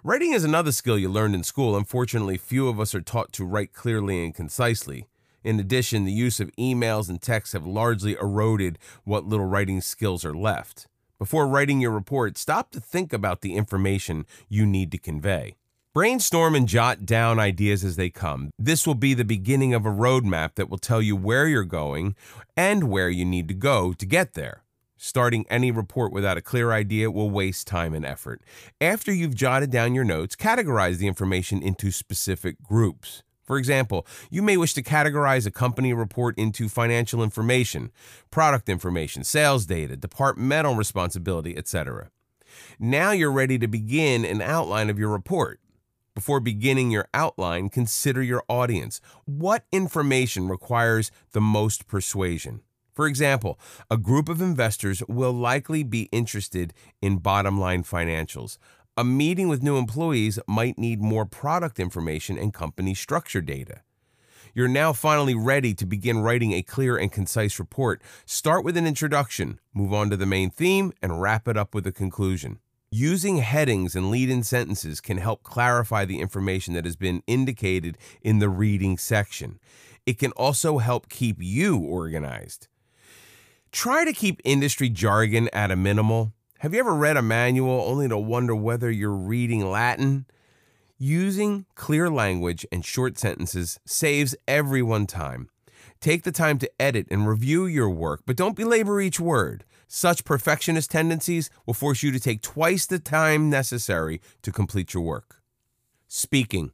[0.02, 1.76] Writing is another skill you learned in school.
[1.76, 5.06] Unfortunately, few of us are taught to write clearly and concisely.
[5.42, 10.24] In addition, the use of emails and texts have largely eroded what little writing skills
[10.24, 10.86] are left.
[11.18, 15.56] Before writing your report, stop to think about the information you need to convey.
[15.92, 18.50] Brainstorm and jot down ideas as they come.
[18.58, 22.16] This will be the beginning of a roadmap that will tell you where you're going
[22.56, 24.63] and where you need to go to get there.
[25.06, 28.40] Starting any report without a clear idea will waste time and effort.
[28.80, 33.22] After you've jotted down your notes, categorize the information into specific groups.
[33.42, 37.92] For example, you may wish to categorize a company report into financial information,
[38.30, 42.08] product information, sales data, departmental responsibility, etc.
[42.78, 45.60] Now you're ready to begin an outline of your report.
[46.14, 49.02] Before beginning your outline, consider your audience.
[49.26, 52.62] What information requires the most persuasion?
[52.94, 53.58] For example,
[53.90, 58.56] a group of investors will likely be interested in bottom line financials.
[58.96, 63.80] A meeting with new employees might need more product information and company structure data.
[64.54, 68.00] You're now finally ready to begin writing a clear and concise report.
[68.24, 71.88] Start with an introduction, move on to the main theme, and wrap it up with
[71.88, 72.60] a conclusion.
[72.92, 77.98] Using headings and lead in sentences can help clarify the information that has been indicated
[78.22, 79.58] in the reading section.
[80.06, 82.68] It can also help keep you organized.
[83.74, 86.32] Try to keep industry jargon at a minimal.
[86.60, 90.26] Have you ever read a manual only to wonder whether you're reading Latin?
[90.96, 95.50] Using clear language and short sentences saves everyone time.
[95.98, 99.64] Take the time to edit and review your work, but don't belabor each word.
[99.88, 105.02] Such perfectionist tendencies will force you to take twice the time necessary to complete your
[105.02, 105.42] work.
[106.06, 106.70] Speaking.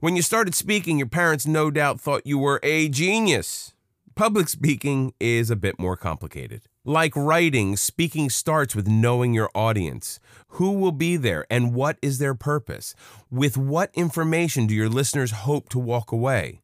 [0.00, 3.74] When you started speaking, your parents no doubt thought you were a genius.
[4.14, 6.62] Public speaking is a bit more complicated.
[6.84, 10.20] Like writing, speaking starts with knowing your audience.
[10.48, 12.94] Who will be there and what is their purpose?
[13.30, 16.60] With what information do your listeners hope to walk away?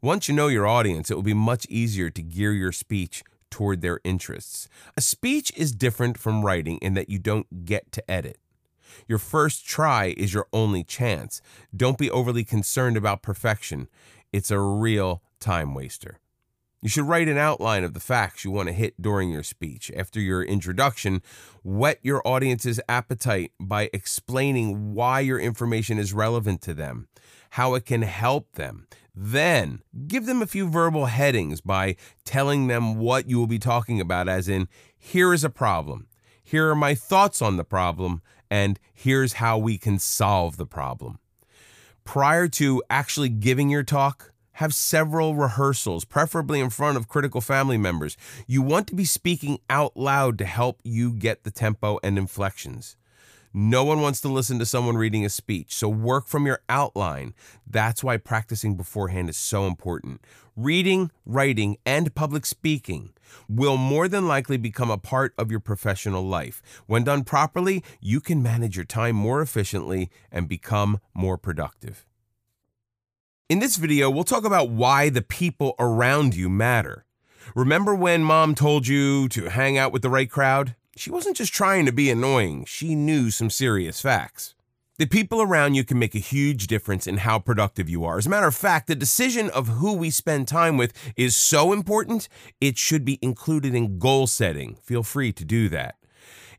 [0.00, 3.80] Once you know your audience, it will be much easier to gear your speech toward
[3.80, 4.68] their interests.
[4.96, 8.38] A speech is different from writing in that you don't get to edit.
[9.06, 11.40] Your first try is your only chance.
[11.76, 13.86] Don't be overly concerned about perfection,
[14.32, 16.18] it's a real time waster.
[16.84, 19.88] You should write an outline of the facts you want to hit during your speech.
[19.96, 21.22] After your introduction,
[21.62, 27.06] whet your audience's appetite by explaining why your information is relevant to them,
[27.50, 28.88] how it can help them.
[29.14, 34.00] Then, give them a few verbal headings by telling them what you will be talking
[34.00, 34.66] about, as in,
[34.98, 36.08] here is a problem,
[36.42, 41.20] here are my thoughts on the problem, and here's how we can solve the problem.
[42.02, 47.78] Prior to actually giving your talk, have several rehearsals, preferably in front of critical family
[47.78, 48.16] members.
[48.46, 52.96] You want to be speaking out loud to help you get the tempo and inflections.
[53.54, 57.34] No one wants to listen to someone reading a speech, so work from your outline.
[57.66, 60.22] That's why practicing beforehand is so important.
[60.56, 63.12] Reading, writing, and public speaking
[63.50, 66.62] will more than likely become a part of your professional life.
[66.86, 72.06] When done properly, you can manage your time more efficiently and become more productive.
[73.48, 77.04] In this video, we'll talk about why the people around you matter.
[77.54, 80.74] Remember when mom told you to hang out with the right crowd?
[80.96, 84.54] She wasn't just trying to be annoying, she knew some serious facts.
[84.96, 88.16] The people around you can make a huge difference in how productive you are.
[88.16, 91.74] As a matter of fact, the decision of who we spend time with is so
[91.74, 94.76] important, it should be included in goal setting.
[94.76, 95.96] Feel free to do that.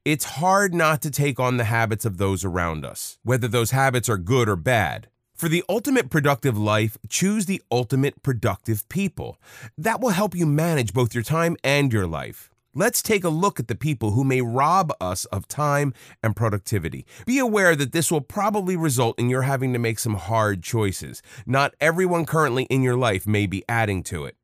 [0.06, 4.10] It's hard not to take on the habits of those around us, whether those habits
[4.10, 5.08] are good or bad.
[5.44, 9.38] For the ultimate productive life, choose the ultimate productive people.
[9.78, 12.50] That will help you manage both your time and your life.
[12.74, 17.06] Let's take a look at the people who may rob us of time and productivity.
[17.26, 21.22] Be aware that this will probably result in your having to make some hard choices.
[21.46, 24.38] Not everyone currently in your life may be adding to it.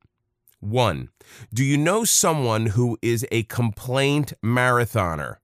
[0.60, 1.08] 1.
[1.54, 5.38] Do you know someone who is a complaint marathoner?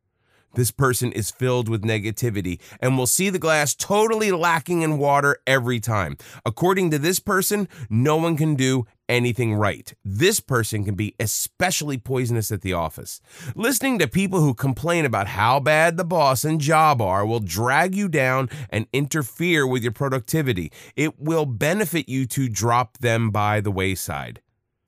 [0.55, 5.37] This person is filled with negativity and will see the glass totally lacking in water
[5.45, 6.17] every time.
[6.45, 9.93] According to this person, no one can do anything right.
[10.03, 13.21] This person can be especially poisonous at the office.
[13.55, 17.95] Listening to people who complain about how bad the boss and job are will drag
[17.95, 20.71] you down and interfere with your productivity.
[20.95, 24.41] It will benefit you to drop them by the wayside.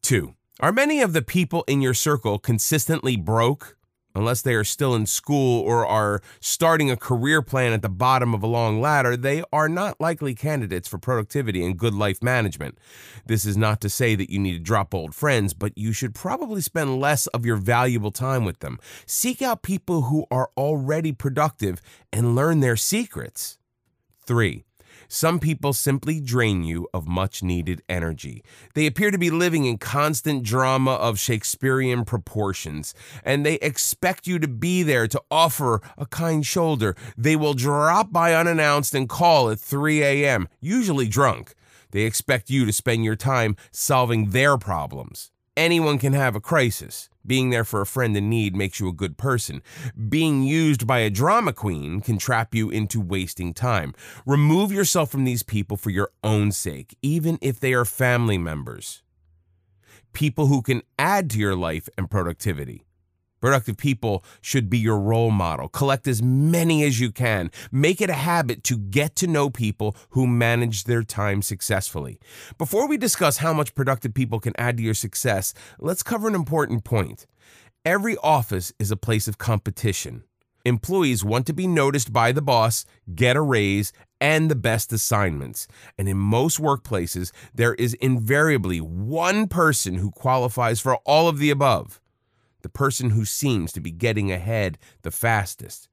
[0.03, 0.33] 2.
[0.59, 3.76] Are many of the people in your circle consistently broke?
[4.17, 8.33] Unless they are still in school or are starting a career plan at the bottom
[8.33, 12.77] of a long ladder, they are not likely candidates for productivity and good life management.
[13.25, 16.15] This is not to say that you need to drop old friends, but you should
[16.15, 18.79] probably spend less of your valuable time with them.
[19.05, 23.57] Seek out people who are already productive and learn their secrets.
[24.25, 24.66] 3.
[25.07, 28.43] Some people simply drain you of much needed energy.
[28.73, 32.93] They appear to be living in constant drama of Shakespearean proportions,
[33.23, 36.95] and they expect you to be there to offer a kind shoulder.
[37.17, 41.53] They will drop by unannounced and call at 3 a.m., usually drunk.
[41.91, 45.31] They expect you to spend your time solving their problems.
[45.57, 47.09] Anyone can have a crisis.
[47.25, 49.63] Being there for a friend in need makes you a good person.
[50.07, 53.95] Being used by a drama queen can trap you into wasting time.
[54.27, 59.01] Remove yourself from these people for your own sake, even if they are family members.
[60.13, 62.86] People who can add to your life and productivity.
[63.47, 65.69] Productive people should be your role model.
[65.69, 67.49] Collect as many as you can.
[67.71, 72.19] Make it a habit to get to know people who manage their time successfully.
[72.57, 76.35] Before we discuss how much productive people can add to your success, let's cover an
[76.35, 77.25] important point.
[77.85, 80.25] Every office is a place of competition.
[80.65, 82.83] Employees want to be noticed by the boss,
[83.15, 85.69] get a raise, and the best assignments.
[85.97, 91.49] And in most workplaces, there is invariably one person who qualifies for all of the
[91.49, 92.01] above
[92.67, 95.87] the person who seems to be getting ahead the fastest.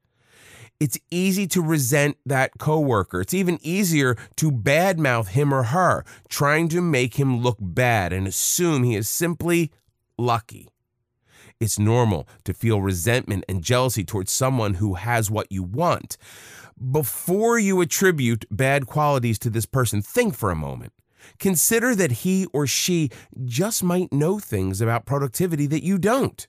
[0.77, 3.21] It's easy to resent that coworker.
[3.21, 8.27] It's even easier to badmouth him or her, trying to make him look bad and
[8.27, 9.71] assume he is simply
[10.17, 10.67] lucky.
[11.61, 16.17] It's normal to feel resentment and jealousy towards someone who has what you want.
[16.91, 20.91] Before you attribute bad qualities to this person, think for a moment.
[21.39, 23.11] Consider that he or she
[23.45, 26.45] just might know things about productivity that you don't.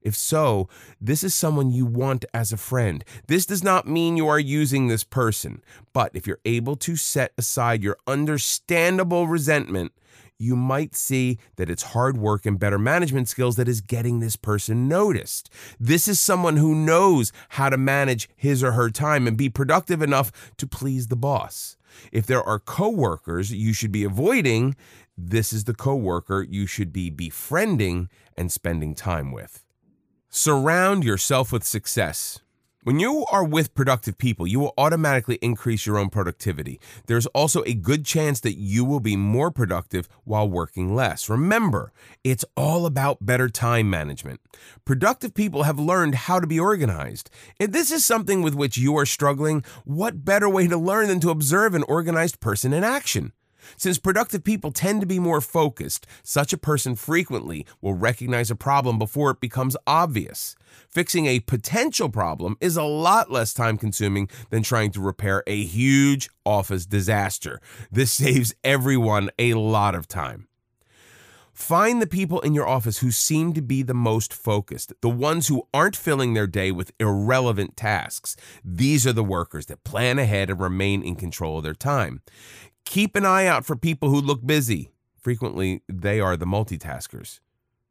[0.00, 0.68] If so,
[1.00, 3.04] this is someone you want as a friend.
[3.26, 7.32] This does not mean you are using this person, but if you're able to set
[7.36, 9.92] aside your understandable resentment,
[10.38, 14.36] you might see that it's hard work and better management skills that is getting this
[14.36, 15.50] person noticed.
[15.80, 20.00] This is someone who knows how to manage his or her time and be productive
[20.00, 21.76] enough to please the boss.
[22.12, 24.76] If there are coworkers you should be avoiding,
[25.16, 29.64] this is the coworker you should be befriending and spending time with.
[30.30, 32.40] Surround yourself with success.
[32.82, 36.78] When you are with productive people, you will automatically increase your own productivity.
[37.06, 41.30] There's also a good chance that you will be more productive while working less.
[41.30, 44.40] Remember, it's all about better time management.
[44.84, 47.30] Productive people have learned how to be organized.
[47.58, 51.20] If this is something with which you are struggling, what better way to learn than
[51.20, 53.32] to observe an organized person in action?
[53.76, 58.56] Since productive people tend to be more focused, such a person frequently will recognize a
[58.56, 60.56] problem before it becomes obvious.
[60.88, 65.62] Fixing a potential problem is a lot less time consuming than trying to repair a
[65.62, 67.60] huge office disaster.
[67.90, 70.48] This saves everyone a lot of time.
[71.58, 75.48] Find the people in your office who seem to be the most focused, the ones
[75.48, 78.36] who aren't filling their day with irrelevant tasks.
[78.64, 82.22] These are the workers that plan ahead and remain in control of their time.
[82.88, 84.92] Keep an eye out for people who look busy.
[85.20, 87.40] Frequently, they are the multitaskers.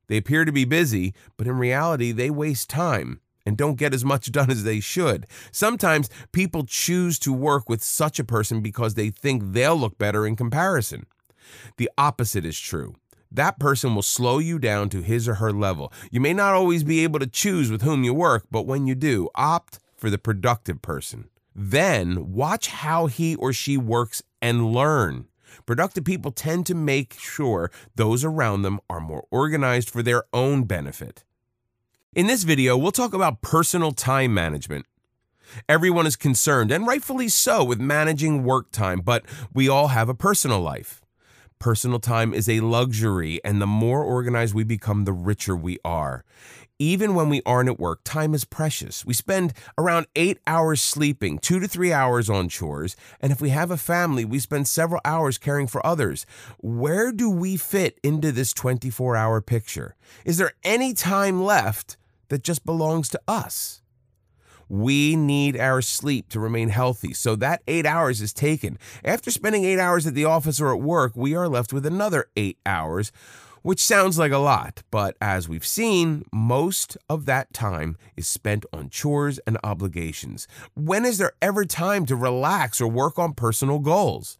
[0.07, 4.03] They appear to be busy, but in reality, they waste time and don't get as
[4.03, 5.27] much done as they should.
[5.51, 10.25] Sometimes people choose to work with such a person because they think they'll look better
[10.25, 11.05] in comparison.
[11.77, 12.95] The opposite is true.
[13.31, 15.93] That person will slow you down to his or her level.
[16.09, 18.95] You may not always be able to choose with whom you work, but when you
[18.95, 21.29] do, opt for the productive person.
[21.59, 25.25] Then watch how he or she works and learn.
[25.65, 30.65] Productive people tend to make sure those around them are more organized for their own
[30.65, 31.23] benefit.
[32.13, 34.85] In this video, we'll talk about personal time management.
[35.67, 40.13] Everyone is concerned, and rightfully so, with managing work time, but we all have a
[40.13, 41.01] personal life.
[41.59, 46.23] Personal time is a luxury, and the more organized we become, the richer we are.
[46.77, 49.03] Even when we aren't at work, time is precious.
[49.03, 53.49] We spend around eight hours sleeping, two to three hours on chores, and if we
[53.49, 56.27] have a family, we spend several hours caring for others.
[56.59, 59.95] Where do we fit into this 24 hour picture?
[60.25, 61.97] Is there any time left
[62.27, 63.81] that just belongs to us?
[64.69, 68.77] We need our sleep to remain healthy, so that eight hours is taken.
[69.03, 72.27] After spending eight hours at the office or at work, we are left with another
[72.35, 73.11] eight hours
[73.67, 78.65] which sounds like a lot, but as we've seen, most of that time is spent
[78.71, 80.47] on chores and obligations.
[80.73, 84.37] When is there ever time to relax or work on personal goals?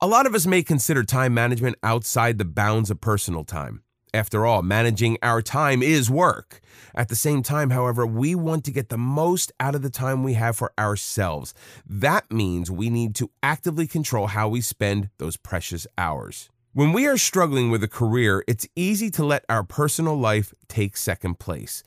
[0.00, 3.82] A lot of us may consider time management outside the bounds of personal time.
[4.16, 6.62] After all, managing our time is work.
[6.94, 10.22] At the same time, however, we want to get the most out of the time
[10.22, 11.52] we have for ourselves.
[11.86, 16.48] That means we need to actively control how we spend those precious hours.
[16.72, 20.96] When we are struggling with a career, it's easy to let our personal life take
[20.96, 21.82] second place.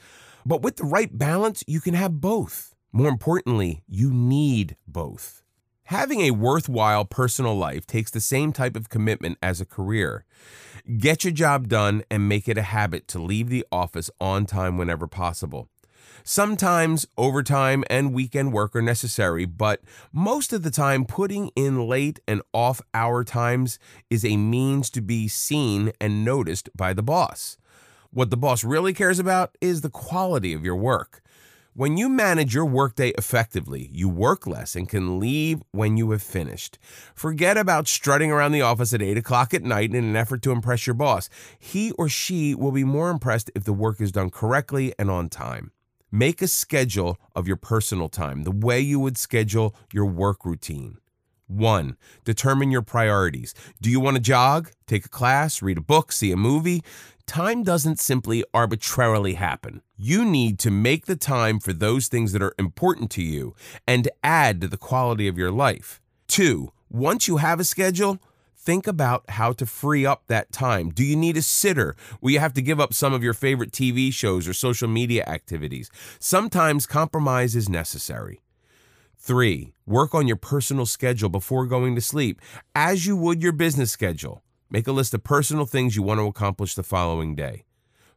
[0.45, 2.75] But with the right balance, you can have both.
[2.91, 5.41] More importantly, you need both.
[5.89, 10.23] Having a worthwhile personal life takes the same type of commitment as a career.
[10.97, 14.75] Get your job done and make it a habit to leave the office on time
[14.75, 15.69] whenever possible.
[16.23, 19.81] Sometimes overtime and weekend work are necessary, but
[20.11, 23.77] most of the time, putting in late and off hour times
[24.09, 27.57] is a means to be seen and noticed by the boss.
[28.09, 31.21] What the boss really cares about is the quality of your work.
[31.75, 36.23] When you manage your workday effectively, you work less and can leave when you have
[36.23, 36.79] finished.
[37.13, 40.51] Forget about strutting around the office at 8 o'clock at night in an effort to
[40.51, 41.29] impress your boss.
[41.59, 45.29] He or she will be more impressed if the work is done correctly and on
[45.29, 45.71] time.
[46.11, 50.97] Make a schedule of your personal time, the way you would schedule your work routine.
[51.45, 53.53] One, determine your priorities.
[53.79, 56.83] Do you want to jog, take a class, read a book, see a movie?
[57.29, 59.83] Time doesn't simply arbitrarily happen.
[59.95, 63.53] You need to make the time for those things that are important to you
[63.85, 66.01] and add to the quality of your life.
[66.27, 68.17] Two, once you have a schedule,
[68.57, 70.89] think about how to free up that time.
[70.89, 71.95] Do you need a sitter?
[72.19, 75.23] Will you have to give up some of your favorite TV shows or social media
[75.27, 75.91] activities?
[76.17, 78.41] Sometimes compromise is necessary.
[79.19, 82.41] Three, work on your personal schedule before going to sleep,
[82.73, 84.41] as you would your business schedule.
[84.69, 87.63] Make a list of personal things you want to accomplish the following day.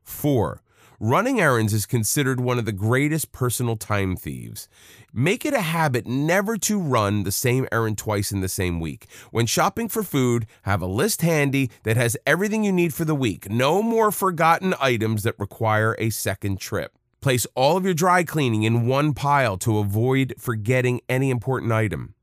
[0.03, 0.63] Four,
[1.05, 4.69] Running errands is considered one of the greatest personal time thieves.
[5.13, 9.09] Make it a habit never to run the same errand twice in the same week.
[9.33, 13.17] When shopping for food, have a list handy that has everything you need for the
[13.17, 13.51] week.
[13.51, 16.97] No more forgotten items that require a second trip.
[17.21, 22.15] Place all of your dry cleaning in one pile to avoid forgetting any important item.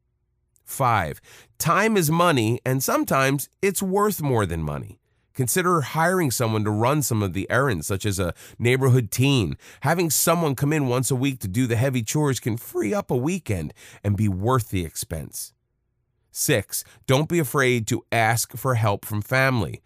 [0.70, 1.20] 5.
[1.58, 5.00] Time is money, and sometimes it's worth more than money.
[5.34, 9.58] Consider hiring someone to run some of the errands, such as a neighborhood teen.
[9.82, 13.10] Having someone come in once a week to do the heavy chores can free up
[13.10, 15.54] a weekend and be worth the expense.
[16.32, 16.84] 6.
[17.08, 19.82] Don't be afraid to ask for help from family.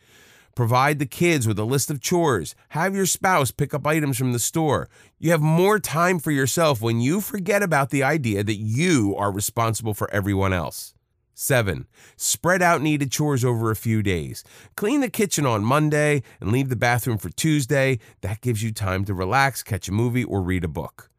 [0.56, 2.54] Provide the kids with a list of chores.
[2.70, 4.88] Have your spouse pick up items from the store.
[5.18, 9.32] You have more time for yourself when you forget about the idea that you are
[9.32, 10.93] responsible for everyone else.
[11.34, 11.88] 7.
[12.16, 14.43] Spread out needed chores over a few days.
[14.76, 17.97] Clean the kitchen on Monday and leave the bathroom for Tuesday.
[18.22, 21.10] That gives you time to relax, catch a movie, or read a book.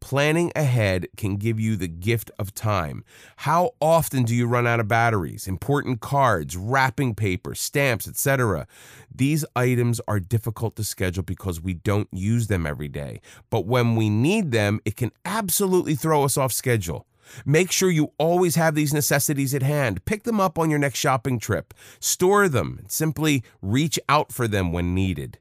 [0.00, 3.04] Planning ahead can give you the gift of time.
[3.36, 8.66] How often do you run out of batteries, important cards, wrapping paper, stamps, etc.?
[9.14, 13.20] These items are difficult to schedule because we don't use them every day.
[13.50, 17.06] But when we need them, it can absolutely throw us off schedule.
[17.44, 20.04] Make sure you always have these necessities at hand.
[20.04, 21.74] Pick them up on your next shopping trip.
[21.98, 25.38] Store them and simply reach out for them when needed.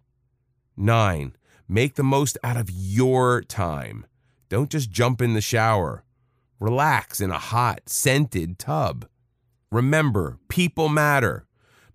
[0.77, 1.35] 9.
[1.67, 4.05] Make the most out of your time.
[4.49, 6.03] Don't just jump in the shower.
[6.59, 9.07] Relax in a hot, scented tub.
[9.71, 11.45] Remember, people matter.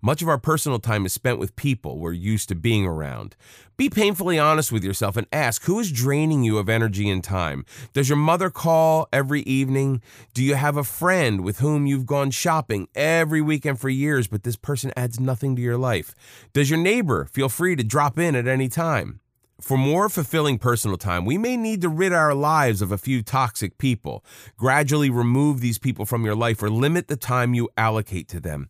[0.03, 3.35] Much of our personal time is spent with people we're used to being around.
[3.77, 7.65] Be painfully honest with yourself and ask who is draining you of energy and time?
[7.93, 10.01] Does your mother call every evening?
[10.33, 14.41] Do you have a friend with whom you've gone shopping every weekend for years, but
[14.41, 16.15] this person adds nothing to your life?
[16.51, 19.19] Does your neighbor feel free to drop in at any time?
[19.61, 23.21] For more fulfilling personal time, we may need to rid our lives of a few
[23.21, 24.25] toxic people.
[24.57, 28.69] Gradually remove these people from your life or limit the time you allocate to them.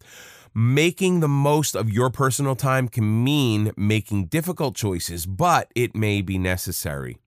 [0.53, 6.21] Making the most of your personal time can mean making difficult choices, but it may
[6.21, 7.19] be necessary.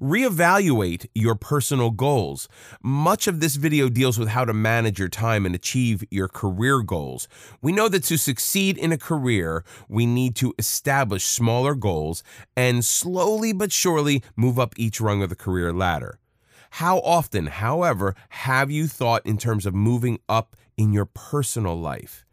[0.00, 2.48] Reevaluate your personal goals.
[2.82, 6.82] Much of this video deals with how to manage your time and achieve your career
[6.82, 7.28] goals.
[7.60, 12.22] We know that to succeed in a career, we need to establish smaller goals
[12.56, 16.18] and slowly but surely move up each rung of the career ladder.
[16.76, 22.24] How often, however, have you thought in terms of moving up in your personal life?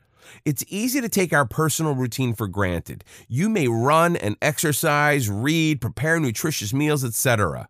[0.45, 3.03] It's easy to take our personal routine for granted.
[3.27, 7.69] You may run and exercise, read, prepare nutritious meals, etc.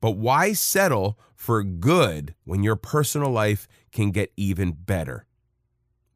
[0.00, 5.26] But why settle for good when your personal life can get even better?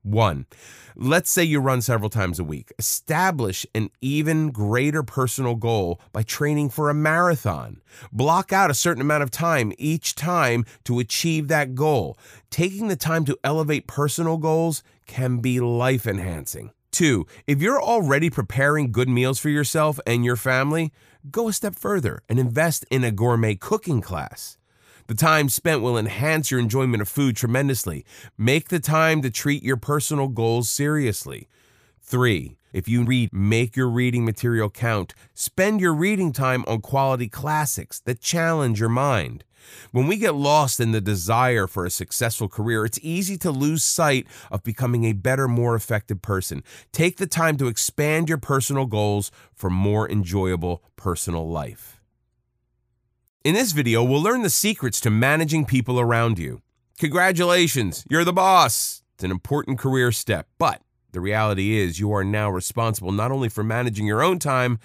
[0.07, 0.47] One,
[0.95, 2.73] let's say you run several times a week.
[2.79, 7.83] Establish an even greater personal goal by training for a marathon.
[8.13, 12.17] Block out a certain amount of time each time to achieve that goal.
[12.51, 16.73] Taking the time to elevate personal goals can be life enhancing.
[16.91, 20.93] Two, if you're already preparing good meals for yourself and your family,
[21.31, 24.57] go a step further and invest in a gourmet cooking class.
[25.07, 28.05] The time spent will enhance your enjoyment of food tremendously.
[28.37, 31.49] Make the time to treat your personal goals seriously.
[32.01, 35.15] Three, if you read, make your reading material count.
[35.35, 39.45] Spend your reading time on quality classics that challenge your mind.
[39.93, 43.85] When we get lost in the desire for a successful career, it's easy to lose
[43.85, 46.63] sight of becoming a better, more effective person.
[46.93, 52.01] Take the time to expand your personal goals for more enjoyable personal life.
[53.45, 56.63] In this video, we'll learn the secrets to managing people around you.
[56.99, 59.03] Congratulations, you're the boss.
[59.15, 63.49] It's an important career step, but the reality is you are now responsible not only
[63.49, 64.79] for managing your own time,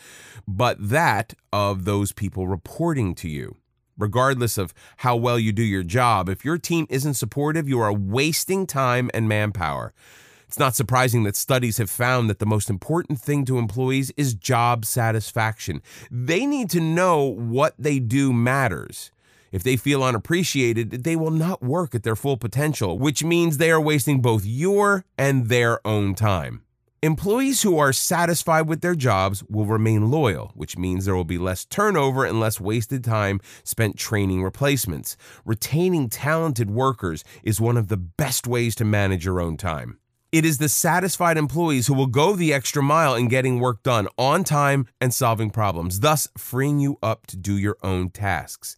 [0.48, 3.58] but that of those people reporting to you.
[4.02, 7.94] Regardless of how well you do your job, if your team isn't supportive, you are
[7.94, 9.94] wasting time and manpower.
[10.48, 14.34] It's not surprising that studies have found that the most important thing to employees is
[14.34, 15.84] job satisfaction.
[16.10, 19.12] They need to know what they do matters.
[19.52, 23.70] If they feel unappreciated, they will not work at their full potential, which means they
[23.70, 26.64] are wasting both your and their own time.
[27.04, 31.40] Employees who are satisfied with their jobs will remain loyal, which means there will be
[31.40, 35.18] less turnover and less wasted time spent training replacements.
[35.44, 39.98] Retaining talented workers is one of the best ways to manage your own time.
[40.32, 44.08] It is the satisfied employees who will go the extra mile in getting work done
[44.20, 48.78] on time and solving problems, thus freeing you up to do your own tasks.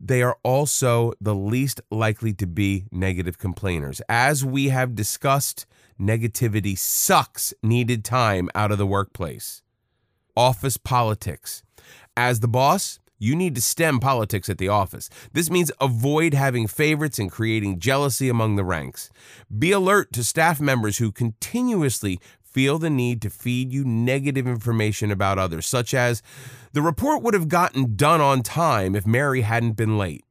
[0.00, 4.00] They are also the least likely to be negative complainers.
[4.08, 5.66] As we have discussed,
[6.00, 9.62] negativity sucks needed time out of the workplace.
[10.36, 11.62] Office politics.
[12.16, 15.10] As the boss, you need to stem politics at the office.
[15.32, 19.10] This means avoid having favorites and creating jealousy among the ranks.
[19.56, 25.10] Be alert to staff members who continuously feel the need to feed you negative information
[25.10, 26.22] about others, such as
[26.72, 30.24] the report would have gotten done on time if Mary hadn't been late.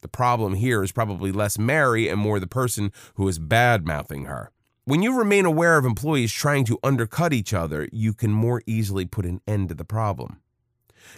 [0.00, 4.26] The problem here is probably less Mary and more the person who is bad mouthing
[4.26, 4.52] her.
[4.88, 9.04] When you remain aware of employees trying to undercut each other, you can more easily
[9.04, 10.40] put an end to the problem.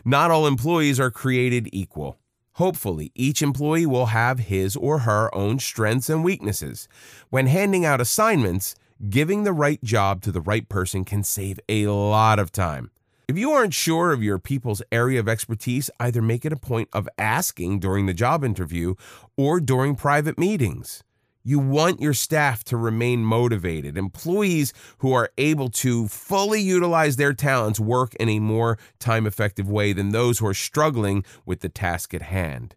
[0.04, 2.18] Not all employees are created equal.
[2.54, 6.88] Hopefully, each employee will have his or her own strengths and weaknesses.
[7.28, 8.74] When handing out assignments,
[9.08, 12.90] giving the right job to the right person can save a lot of time.
[13.28, 16.88] If you aren't sure of your people's area of expertise, either make it a point
[16.92, 18.96] of asking during the job interview
[19.36, 21.04] or during private meetings.
[21.42, 23.96] You want your staff to remain motivated.
[23.96, 29.68] Employees who are able to fully utilize their talents work in a more time effective
[29.68, 32.74] way than those who are struggling with the task at hand.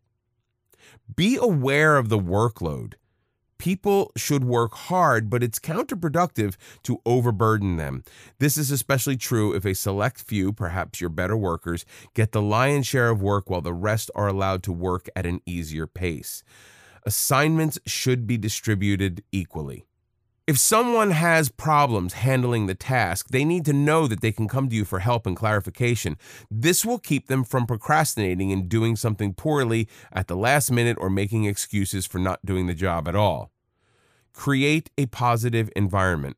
[1.13, 2.93] Be aware of the workload.
[3.57, 8.03] People should work hard, but it's counterproductive to overburden them.
[8.39, 12.87] This is especially true if a select few, perhaps your better workers, get the lion's
[12.87, 16.43] share of work while the rest are allowed to work at an easier pace
[17.05, 19.85] assignments should be distributed equally.
[20.45, 24.67] If someone has problems handling the task, they need to know that they can come
[24.67, 26.17] to you for help and clarification.
[26.51, 31.09] This will keep them from procrastinating and doing something poorly at the last minute or
[31.09, 33.51] making excuses for not doing the job at all.
[34.33, 36.35] Create a positive environment.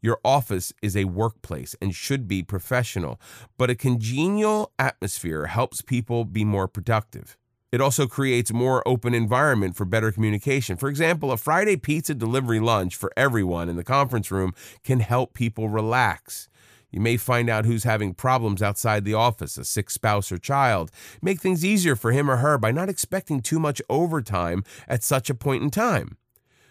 [0.00, 3.20] Your office is a workplace and should be professional,
[3.58, 7.36] but a congenial atmosphere helps people be more productive.
[7.72, 10.76] It also creates more open environment for better communication.
[10.76, 15.34] For example, a Friday pizza delivery lunch for everyone in the conference room can help
[15.34, 16.48] people relax.
[16.90, 20.90] You may find out who's having problems outside the office, a sick spouse or child.
[21.22, 25.30] Make things easier for him or her by not expecting too much overtime at such
[25.30, 26.16] a point in time.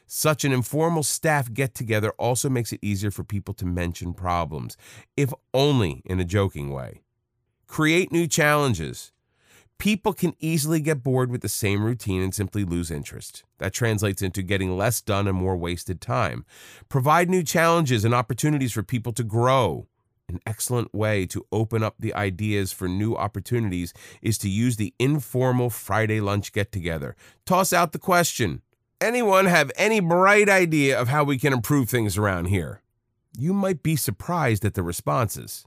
[0.06, 4.76] Such an informal staff get together also makes it easier for people to mention problems,
[5.16, 7.04] if only in a joking way.
[7.68, 9.14] Create new challenges.
[9.80, 13.46] People can easily get bored with the same routine and simply lose interest.
[13.60, 16.46] That translates into getting less done and more wasted time.
[16.90, 19.88] Provide new challenges and opportunities for people to grow.
[20.28, 24.94] An excellent way to open up the ideas for new opportunities is to use the
[25.00, 27.16] informal Friday lunch get together.
[27.46, 28.62] Toss out the question
[29.00, 32.82] Anyone have any bright idea of how we can improve things around here?
[33.38, 35.64] You might be surprised at the responses.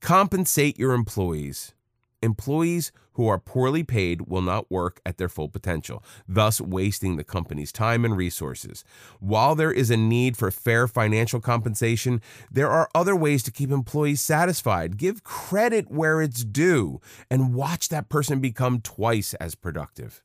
[0.00, 1.74] Compensate your employees.
[2.22, 7.24] Employees who are poorly paid will not work at their full potential, thus wasting the
[7.24, 8.84] company's time and resources.
[9.20, 13.70] While there is a need for fair financial compensation, there are other ways to keep
[13.70, 14.98] employees satisfied.
[14.98, 17.00] Give credit where it's due
[17.30, 20.22] and watch that person become twice as productive.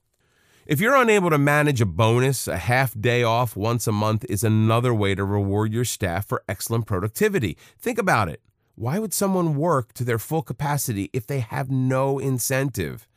[0.66, 4.44] If you're unable to manage a bonus, a half day off once a month is
[4.44, 7.56] another way to reward your staff for excellent productivity.
[7.80, 8.42] Think about it.
[8.78, 13.08] Why would someone work to their full capacity if they have no incentive?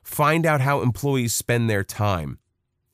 [0.00, 2.38] Find out how employees spend their time.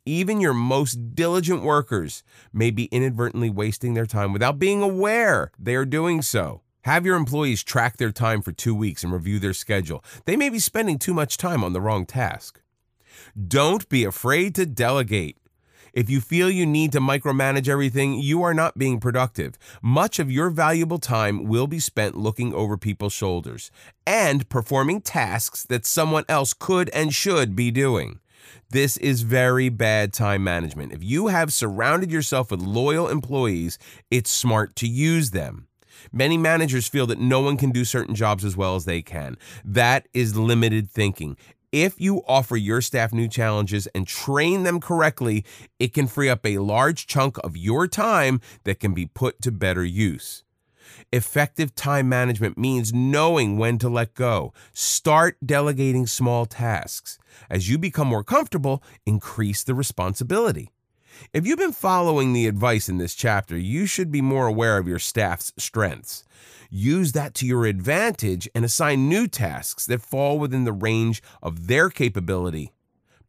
[0.06, 5.74] Even your most diligent workers may be inadvertently wasting their time without being aware they
[5.74, 6.62] are doing so.
[6.82, 10.02] Have your employees track their time for two weeks and review their schedule.
[10.24, 12.62] They may be spending too much time on the wrong task.
[13.36, 15.36] Don't be afraid to delegate.
[15.98, 19.58] If you feel you need to micromanage everything, you are not being productive.
[19.82, 23.72] Much of your valuable time will be spent looking over people's shoulders
[24.06, 28.20] and performing tasks that someone else could and should be doing.
[28.70, 30.92] This is very bad time management.
[30.92, 33.76] If you have surrounded yourself with loyal employees,
[34.08, 35.66] it's smart to use them.
[36.12, 39.36] Many managers feel that no one can do certain jobs as well as they can.
[39.64, 41.36] That is limited thinking.
[41.72, 45.44] If you offer your staff new challenges and train them correctly,
[45.78, 49.52] it can free up a large chunk of your time that can be put to
[49.52, 50.44] better use.
[51.12, 54.54] Effective time management means knowing when to let go.
[54.72, 57.18] Start delegating small tasks.
[57.50, 60.70] As you become more comfortable, increase the responsibility.
[61.32, 64.88] If you've been following the advice in this chapter, you should be more aware of
[64.88, 66.24] your staff's strengths.
[66.70, 71.66] Use that to your advantage and assign new tasks that fall within the range of
[71.66, 72.72] their capability.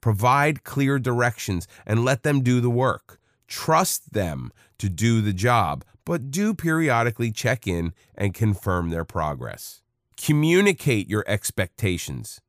[0.02, 3.20] Provide clear directions and let them do the work.
[3.48, 9.82] Trust them to do the job, but do periodically check in and confirm their progress.
[10.18, 12.42] Communicate your expectations.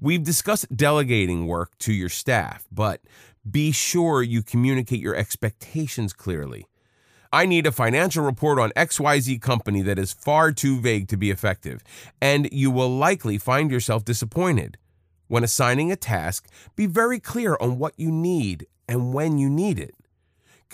[0.00, 3.00] We've discussed delegating work to your staff, but
[3.48, 6.66] be sure you communicate your expectations clearly.
[7.32, 11.30] I need a financial report on XYZ company that is far too vague to be
[11.30, 11.82] effective,
[12.20, 14.78] and you will likely find yourself disappointed.
[15.26, 19.78] When assigning a task, be very clear on what you need and when you need
[19.78, 19.94] it.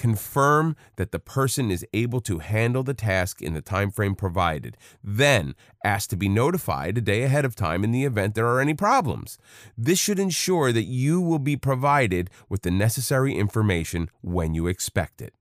[0.00, 4.78] Confirm that the person is able to handle the task in the time frame provided.
[5.04, 8.62] Then ask to be notified a day ahead of time in the event there are
[8.62, 9.36] any problems.
[9.76, 15.20] This should ensure that you will be provided with the necessary information when you expect
[15.20, 15.34] it.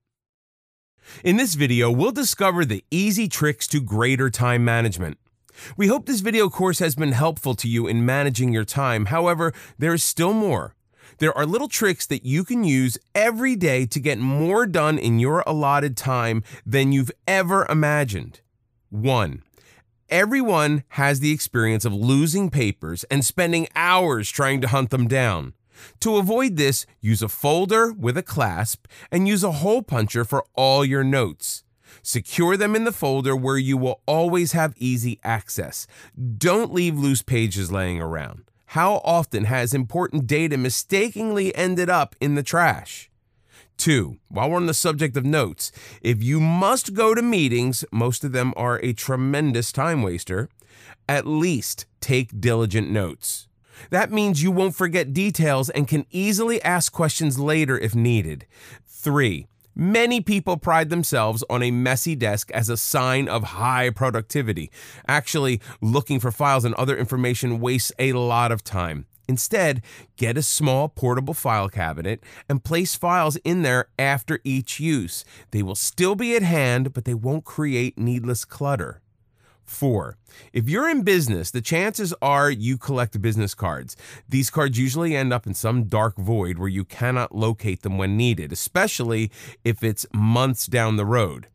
[1.24, 5.16] In this video, we'll discover the easy tricks to greater time management.
[5.78, 9.06] We hope this video course has been helpful to you in managing your time.
[9.06, 10.74] However, there is still more.
[11.18, 15.18] There are little tricks that you can use every day to get more done in
[15.18, 18.40] your allotted time than you've ever imagined.
[18.90, 19.42] 1.
[20.08, 25.54] Everyone has the experience of losing papers and spending hours trying to hunt them down.
[26.00, 30.44] To avoid this, use a folder with a clasp and use a hole puncher for
[30.54, 31.64] all your notes.
[32.02, 35.86] Secure them in the folder where you will always have easy access.
[36.38, 38.49] Don't leave loose pages laying around.
[38.74, 43.10] How often has important data mistakenly ended up in the trash?
[43.76, 48.22] Two, while we're on the subject of notes, if you must go to meetings, most
[48.22, 50.48] of them are a tremendous time waster,
[51.08, 53.48] at least take diligent notes.
[53.90, 58.46] That means you won't forget details and can easily ask questions later if needed.
[58.86, 59.48] Three,
[59.82, 64.70] Many people pride themselves on a messy desk as a sign of high productivity.
[65.08, 69.06] Actually, looking for files and other information wastes a lot of time.
[69.26, 69.80] Instead,
[70.18, 75.24] get a small portable file cabinet and place files in there after each use.
[75.50, 79.00] They will still be at hand, but they won't create needless clutter.
[79.70, 80.18] Four,
[80.52, 83.96] if you're in business, the chances are you collect business cards.
[84.28, 88.16] These cards usually end up in some dark void where you cannot locate them when
[88.16, 89.30] needed, especially
[89.64, 91.46] if it's months down the road.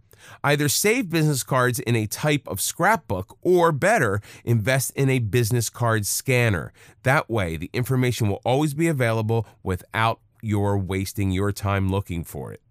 [0.45, 5.69] Either save business cards in a type of scrapbook or better, invest in a business
[5.69, 6.71] card scanner.
[7.03, 12.53] That way, the information will always be available without your wasting your time looking for
[12.53, 12.61] it.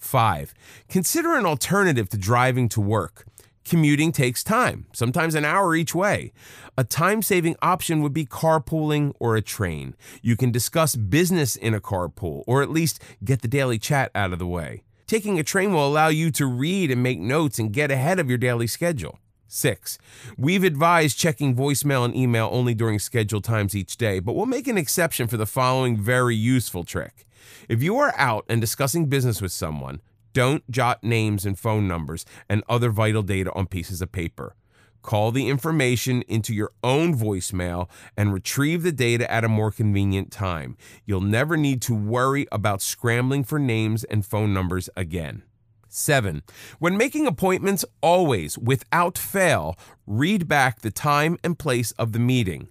[0.00, 0.52] 5.
[0.88, 3.26] Consider an alternative to driving to work.
[3.70, 6.32] Commuting takes time, sometimes an hour each way.
[6.76, 9.94] A time saving option would be carpooling or a train.
[10.22, 14.32] You can discuss business in a carpool, or at least get the daily chat out
[14.32, 14.82] of the way.
[15.06, 18.28] Taking a train will allow you to read and make notes and get ahead of
[18.28, 19.20] your daily schedule.
[19.46, 19.98] 6.
[20.36, 24.66] We've advised checking voicemail and email only during scheduled times each day, but we'll make
[24.66, 27.24] an exception for the following very useful trick.
[27.68, 30.00] If you are out and discussing business with someone,
[30.32, 34.54] don't jot names and phone numbers and other vital data on pieces of paper.
[35.02, 40.30] Call the information into your own voicemail and retrieve the data at a more convenient
[40.30, 40.76] time.
[41.06, 45.42] You'll never need to worry about scrambling for names and phone numbers again.
[45.88, 46.42] 7.
[46.78, 49.76] When making appointments, always, without fail,
[50.06, 52.68] read back the time and place of the meeting.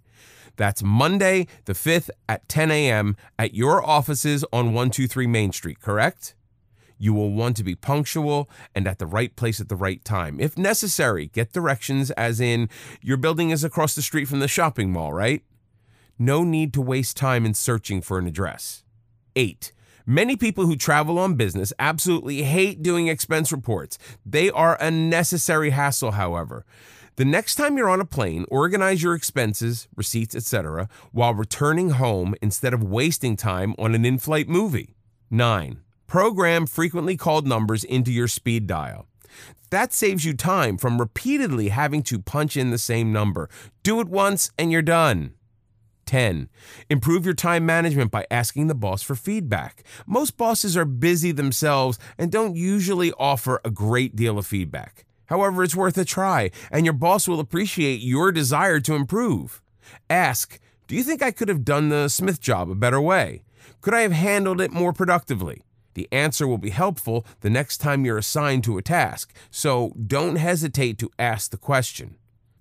[0.55, 3.15] That's Monday, the 5th at 10 a.m.
[3.37, 6.35] at your offices on 123 Main Street, correct?
[7.01, 10.39] You will want to be punctual and at the right place at the right time.
[10.39, 12.69] If necessary, get directions, as in,
[13.01, 15.41] your building is across the street from the shopping mall, right?
[16.19, 18.83] No need to waste time in searching for an address.
[19.37, 19.71] 8.
[20.05, 23.97] Many people who travel on business absolutely hate doing expense reports.
[24.25, 26.65] They are a necessary hassle, however.
[27.15, 32.35] The next time you're on a plane, organize your expenses, receipts, etc., while returning home
[32.41, 34.95] instead of wasting time on an in flight movie.
[35.29, 35.79] 9.
[36.09, 39.05] Program frequently called numbers into your speed dial.
[39.69, 43.47] That saves you time from repeatedly having to punch in the same number.
[43.83, 45.35] Do it once and you're done.
[46.07, 46.49] 10.
[46.89, 49.83] Improve your time management by asking the boss for feedback.
[50.07, 55.05] Most bosses are busy themselves and don't usually offer a great deal of feedback.
[55.27, 59.61] However, it's worth a try, and your boss will appreciate your desire to improve.
[60.09, 63.43] Ask, Do you think I could have done the Smith job a better way?
[63.81, 65.61] Could I have handled it more productively?
[65.99, 70.37] The answer will be helpful the next time you're assigned to a task, so don't
[70.37, 72.15] hesitate to ask the question.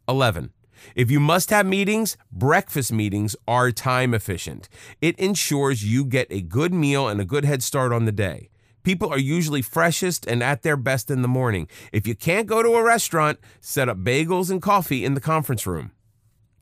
[0.08, 0.50] 11.
[0.96, 4.68] If you must have meetings, breakfast meetings are time efficient.
[5.00, 8.50] It ensures you get a good meal and a good head start on the day.
[8.82, 11.68] People are usually freshest and at their best in the morning.
[11.92, 15.64] If you can't go to a restaurant, set up bagels and coffee in the conference
[15.64, 15.92] room.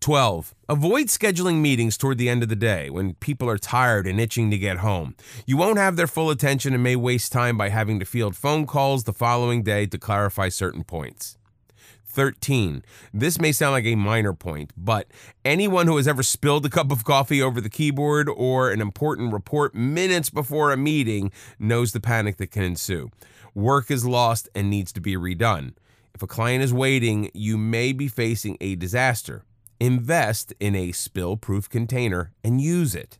[0.00, 0.54] 12.
[0.68, 4.50] Avoid scheduling meetings toward the end of the day when people are tired and itching
[4.50, 5.16] to get home.
[5.46, 8.66] You won't have their full attention and may waste time by having to field phone
[8.66, 11.38] calls the following day to clarify certain points.
[12.16, 12.82] 13.
[13.12, 15.06] This may sound like a minor point, but
[15.44, 19.34] anyone who has ever spilled a cup of coffee over the keyboard or an important
[19.34, 23.10] report minutes before a meeting knows the panic that can ensue.
[23.54, 25.74] Work is lost and needs to be redone.
[26.14, 29.44] If a client is waiting, you may be facing a disaster.
[29.78, 33.18] Invest in a spill proof container and use it.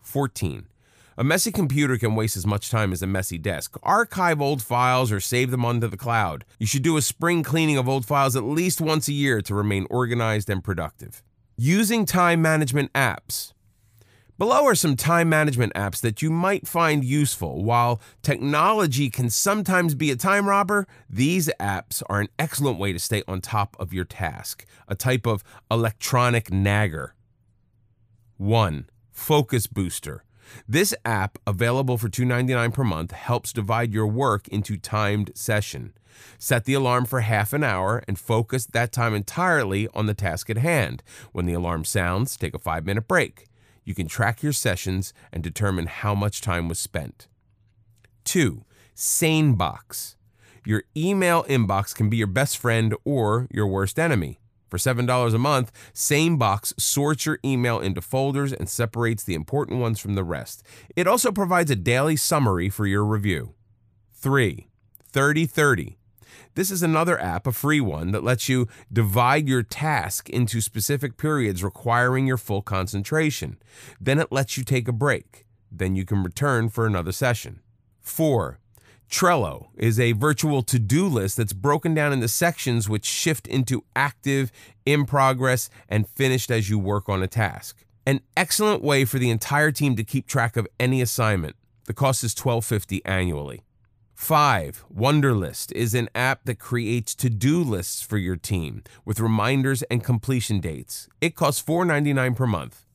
[0.00, 0.68] 14.
[1.16, 3.76] A messy computer can waste as much time as a messy desk.
[3.82, 6.44] Archive old files or save them onto the cloud.
[6.58, 9.54] You should do a spring cleaning of old files at least once a year to
[9.54, 11.22] remain organized and productive.
[11.56, 13.53] Using time management apps.
[14.36, 17.62] Below are some time management apps that you might find useful.
[17.62, 22.98] While technology can sometimes be a time robber, these apps are an excellent way to
[22.98, 27.14] stay on top of your task, a type of electronic nagger.
[28.36, 28.90] 1.
[29.12, 30.24] Focus Booster.
[30.66, 35.92] This app, available for $2.99 per month, helps divide your work into timed session.
[36.40, 40.50] Set the alarm for half an hour and focus that time entirely on the task
[40.50, 41.04] at hand.
[41.30, 43.46] When the alarm sounds, take a 5-minute break
[43.84, 47.28] you can track your sessions and determine how much time was spent.
[48.24, 48.64] 2.
[48.96, 50.16] SaneBox.
[50.66, 54.40] Your email inbox can be your best friend or your worst enemy.
[54.70, 60.00] For $7 a month, SaneBox sorts your email into folders and separates the important ones
[60.00, 60.64] from the rest.
[60.96, 63.54] It also provides a daily summary for your review.
[64.14, 64.68] 3.
[65.12, 65.98] 3030.
[66.54, 71.16] This is another app, a free one, that lets you divide your task into specific
[71.16, 73.58] periods requiring your full concentration.
[74.00, 75.46] Then it lets you take a break.
[75.70, 77.60] Then you can return for another session.
[78.00, 78.58] 4.
[79.10, 83.84] Trello is a virtual to do list that's broken down into sections which shift into
[83.94, 84.50] active,
[84.84, 87.84] in progress, and finished as you work on a task.
[88.06, 91.56] An excellent way for the entire team to keep track of any assignment.
[91.86, 93.62] The cost is $12.50 annually.
[94.14, 99.82] Five, Wunderlist is an app that creates to do lists for your team with reminders
[99.84, 101.08] and completion dates.
[101.20, 102.86] It costs $4.99 per month.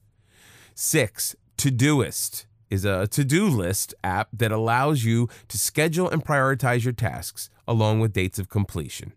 [0.73, 6.83] Six, Todoist is a to do list app that allows you to schedule and prioritize
[6.83, 9.11] your tasks along with dates of completion.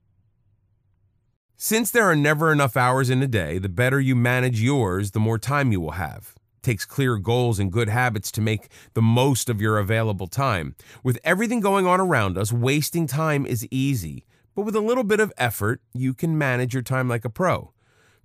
[1.56, 5.20] Since there are never enough hours in a day, the better you manage yours, the
[5.20, 9.48] more time you will have takes clear goals and good habits to make the most
[9.48, 10.74] of your available time.
[11.02, 15.20] With everything going on around us, wasting time is easy, but with a little bit
[15.20, 17.72] of effort, you can manage your time like a pro.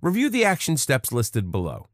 [0.00, 1.88] Review the action steps listed below.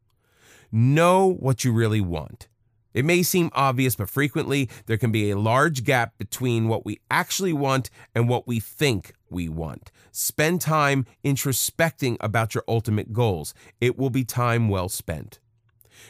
[0.71, 2.47] Know what you really want.
[2.93, 7.01] It may seem obvious, but frequently there can be a large gap between what we
[7.11, 9.91] actually want and what we think we want.
[10.13, 13.53] Spend time introspecting about your ultimate goals.
[13.81, 15.39] It will be time well spent.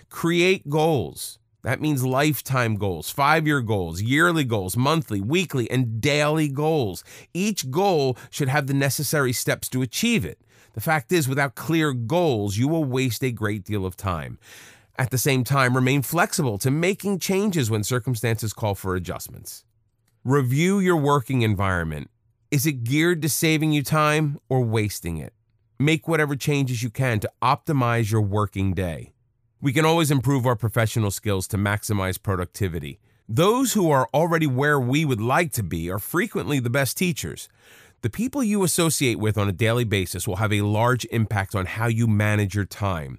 [0.10, 1.40] Create goals.
[1.64, 7.04] That means lifetime goals, five year goals, yearly goals, monthly, weekly, and daily goals.
[7.34, 10.40] Each goal should have the necessary steps to achieve it.
[10.74, 14.38] The fact is, without clear goals, you will waste a great deal of time.
[14.98, 19.66] At the same time, remain flexible to making changes when circumstances call for adjustments.
[20.24, 22.12] Review your working environment.
[22.52, 25.34] Is it geared to saving you time or wasting it?
[25.80, 29.15] Make whatever changes you can to optimize your working day.
[29.62, 33.00] We can always improve our professional skills to maximize productivity.
[33.28, 37.48] Those who are already where we would like to be are frequently the best teachers.
[38.02, 41.66] The people you associate with on a daily basis will have a large impact on
[41.66, 43.18] how you manage your time.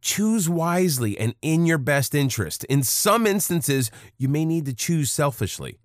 [0.00, 2.64] Choose wisely and in your best interest.
[2.64, 5.78] In some instances, you may need to choose selfishly.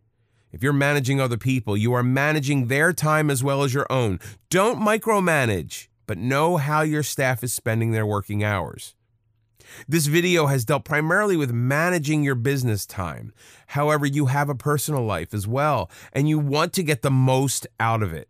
[0.52, 4.20] If you're managing other people, you are managing their time as well as your own.
[4.50, 8.96] Don't micromanage, but know how your staff is spending their working hours.
[9.88, 13.34] This video has dealt primarily with managing your business time.
[13.68, 17.68] However, you have a personal life as well, and you want to get the most
[17.80, 18.30] out of it.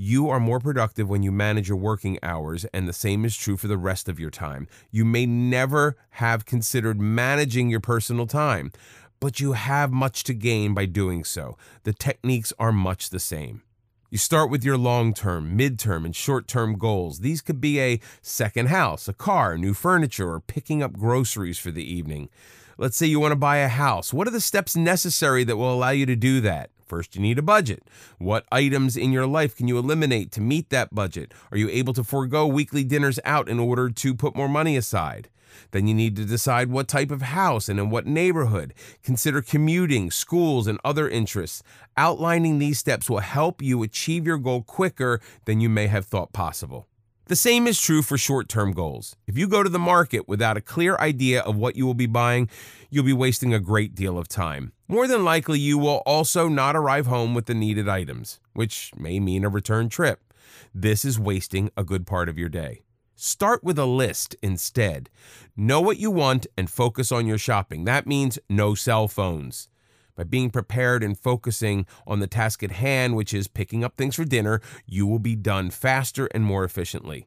[0.00, 3.56] You are more productive when you manage your working hours, and the same is true
[3.56, 4.68] for the rest of your time.
[4.92, 8.70] You may never have considered managing your personal time,
[9.18, 11.58] but you have much to gain by doing so.
[11.82, 13.62] The techniques are much the same.
[14.10, 17.18] You start with your long term, mid term, and short term goals.
[17.18, 21.70] These could be a second house, a car, new furniture, or picking up groceries for
[21.70, 22.30] the evening.
[22.78, 24.14] Let's say you want to buy a house.
[24.14, 26.70] What are the steps necessary that will allow you to do that?
[26.88, 27.82] First, you need a budget.
[28.18, 31.34] What items in your life can you eliminate to meet that budget?
[31.52, 35.28] Are you able to forego weekly dinners out in order to put more money aside?
[35.70, 38.74] Then you need to decide what type of house and in what neighborhood.
[39.02, 41.62] Consider commuting, schools, and other interests.
[41.96, 46.32] Outlining these steps will help you achieve your goal quicker than you may have thought
[46.32, 46.86] possible.
[47.28, 49.14] The same is true for short term goals.
[49.26, 52.06] If you go to the market without a clear idea of what you will be
[52.06, 52.48] buying,
[52.90, 54.72] you'll be wasting a great deal of time.
[54.86, 59.20] More than likely, you will also not arrive home with the needed items, which may
[59.20, 60.32] mean a return trip.
[60.74, 62.82] This is wasting a good part of your day.
[63.14, 65.10] Start with a list instead.
[65.56, 67.84] Know what you want and focus on your shopping.
[67.84, 69.68] That means no cell phones.
[70.14, 74.14] By being prepared and focusing on the task at hand, which is picking up things
[74.14, 77.26] for dinner, you will be done faster and more efficiently.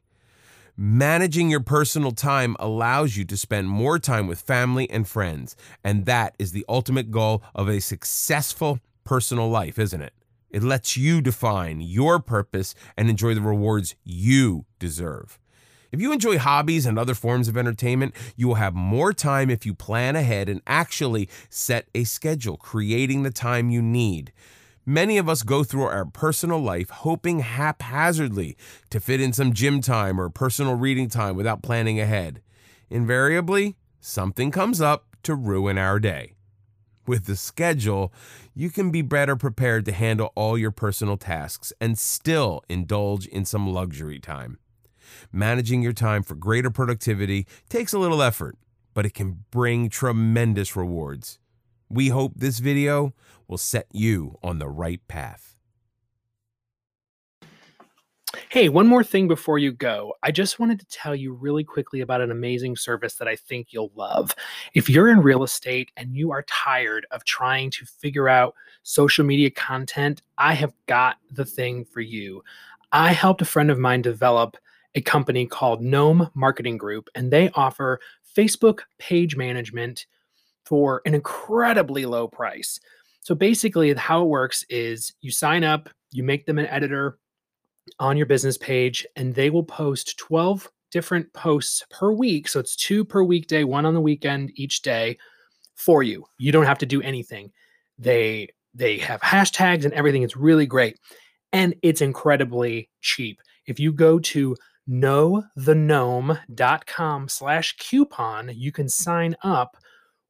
[0.84, 5.54] Managing your personal time allows you to spend more time with family and friends,
[5.84, 10.12] and that is the ultimate goal of a successful personal life, isn't it?
[10.50, 15.38] It lets you define your purpose and enjoy the rewards you deserve.
[15.92, 19.64] If you enjoy hobbies and other forms of entertainment, you will have more time if
[19.64, 24.32] you plan ahead and actually set a schedule, creating the time you need.
[24.84, 28.56] Many of us go through our personal life hoping haphazardly
[28.90, 32.42] to fit in some gym time or personal reading time without planning ahead.
[32.90, 36.34] Invariably, something comes up to ruin our day.
[37.06, 38.12] With the schedule,
[38.54, 43.44] you can be better prepared to handle all your personal tasks and still indulge in
[43.44, 44.58] some luxury time.
[45.30, 48.56] Managing your time for greater productivity takes a little effort,
[48.94, 51.38] but it can bring tremendous rewards.
[51.92, 53.12] We hope this video
[53.46, 55.56] will set you on the right path.
[58.48, 60.14] Hey, one more thing before you go.
[60.22, 63.74] I just wanted to tell you really quickly about an amazing service that I think
[63.74, 64.34] you'll love.
[64.72, 69.26] If you're in real estate and you are tired of trying to figure out social
[69.26, 72.42] media content, I have got the thing for you.
[72.92, 74.56] I helped a friend of mine develop
[74.94, 78.00] a company called Gnome Marketing Group, and they offer
[78.34, 80.06] Facebook page management
[80.64, 82.78] for an incredibly low price.
[83.20, 87.18] So basically, how it works is you sign up, you make them an editor
[87.98, 92.48] on your business page, and they will post 12 different posts per week.
[92.48, 95.18] So it's two per weekday, one on the weekend each day
[95.74, 96.24] for you.
[96.38, 97.52] You don't have to do anything.
[97.98, 100.22] They they have hashtags and everything.
[100.22, 100.98] It's really great.
[101.52, 103.40] And it's incredibly cheap.
[103.66, 104.56] If you go to
[104.88, 109.76] knowthegnome.com slash coupon, you can sign up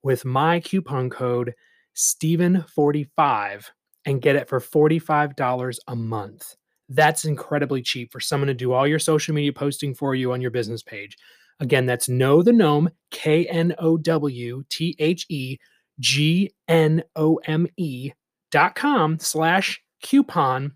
[0.03, 1.55] with my coupon code
[1.97, 3.65] Stephen45
[4.05, 6.57] and get it for $45 a month.
[6.89, 10.41] That's incredibly cheap for someone to do all your social media posting for you on
[10.41, 11.17] your business page.
[11.61, 15.59] Again, that's Know the Gnome, K N O W T H E
[16.01, 18.11] G N O M E
[18.51, 20.73] dot com slash coupon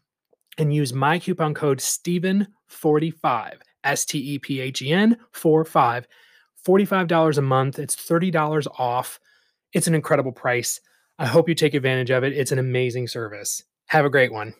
[0.58, 3.54] and use my coupon code Stephen45,
[3.84, 6.06] S T E P H E N 4 5.
[6.66, 7.78] $45 a month.
[7.78, 9.20] It's $30 off.
[9.72, 10.80] It's an incredible price.
[11.18, 12.32] I hope you take advantage of it.
[12.32, 13.62] It's an amazing service.
[13.86, 14.54] Have a great one.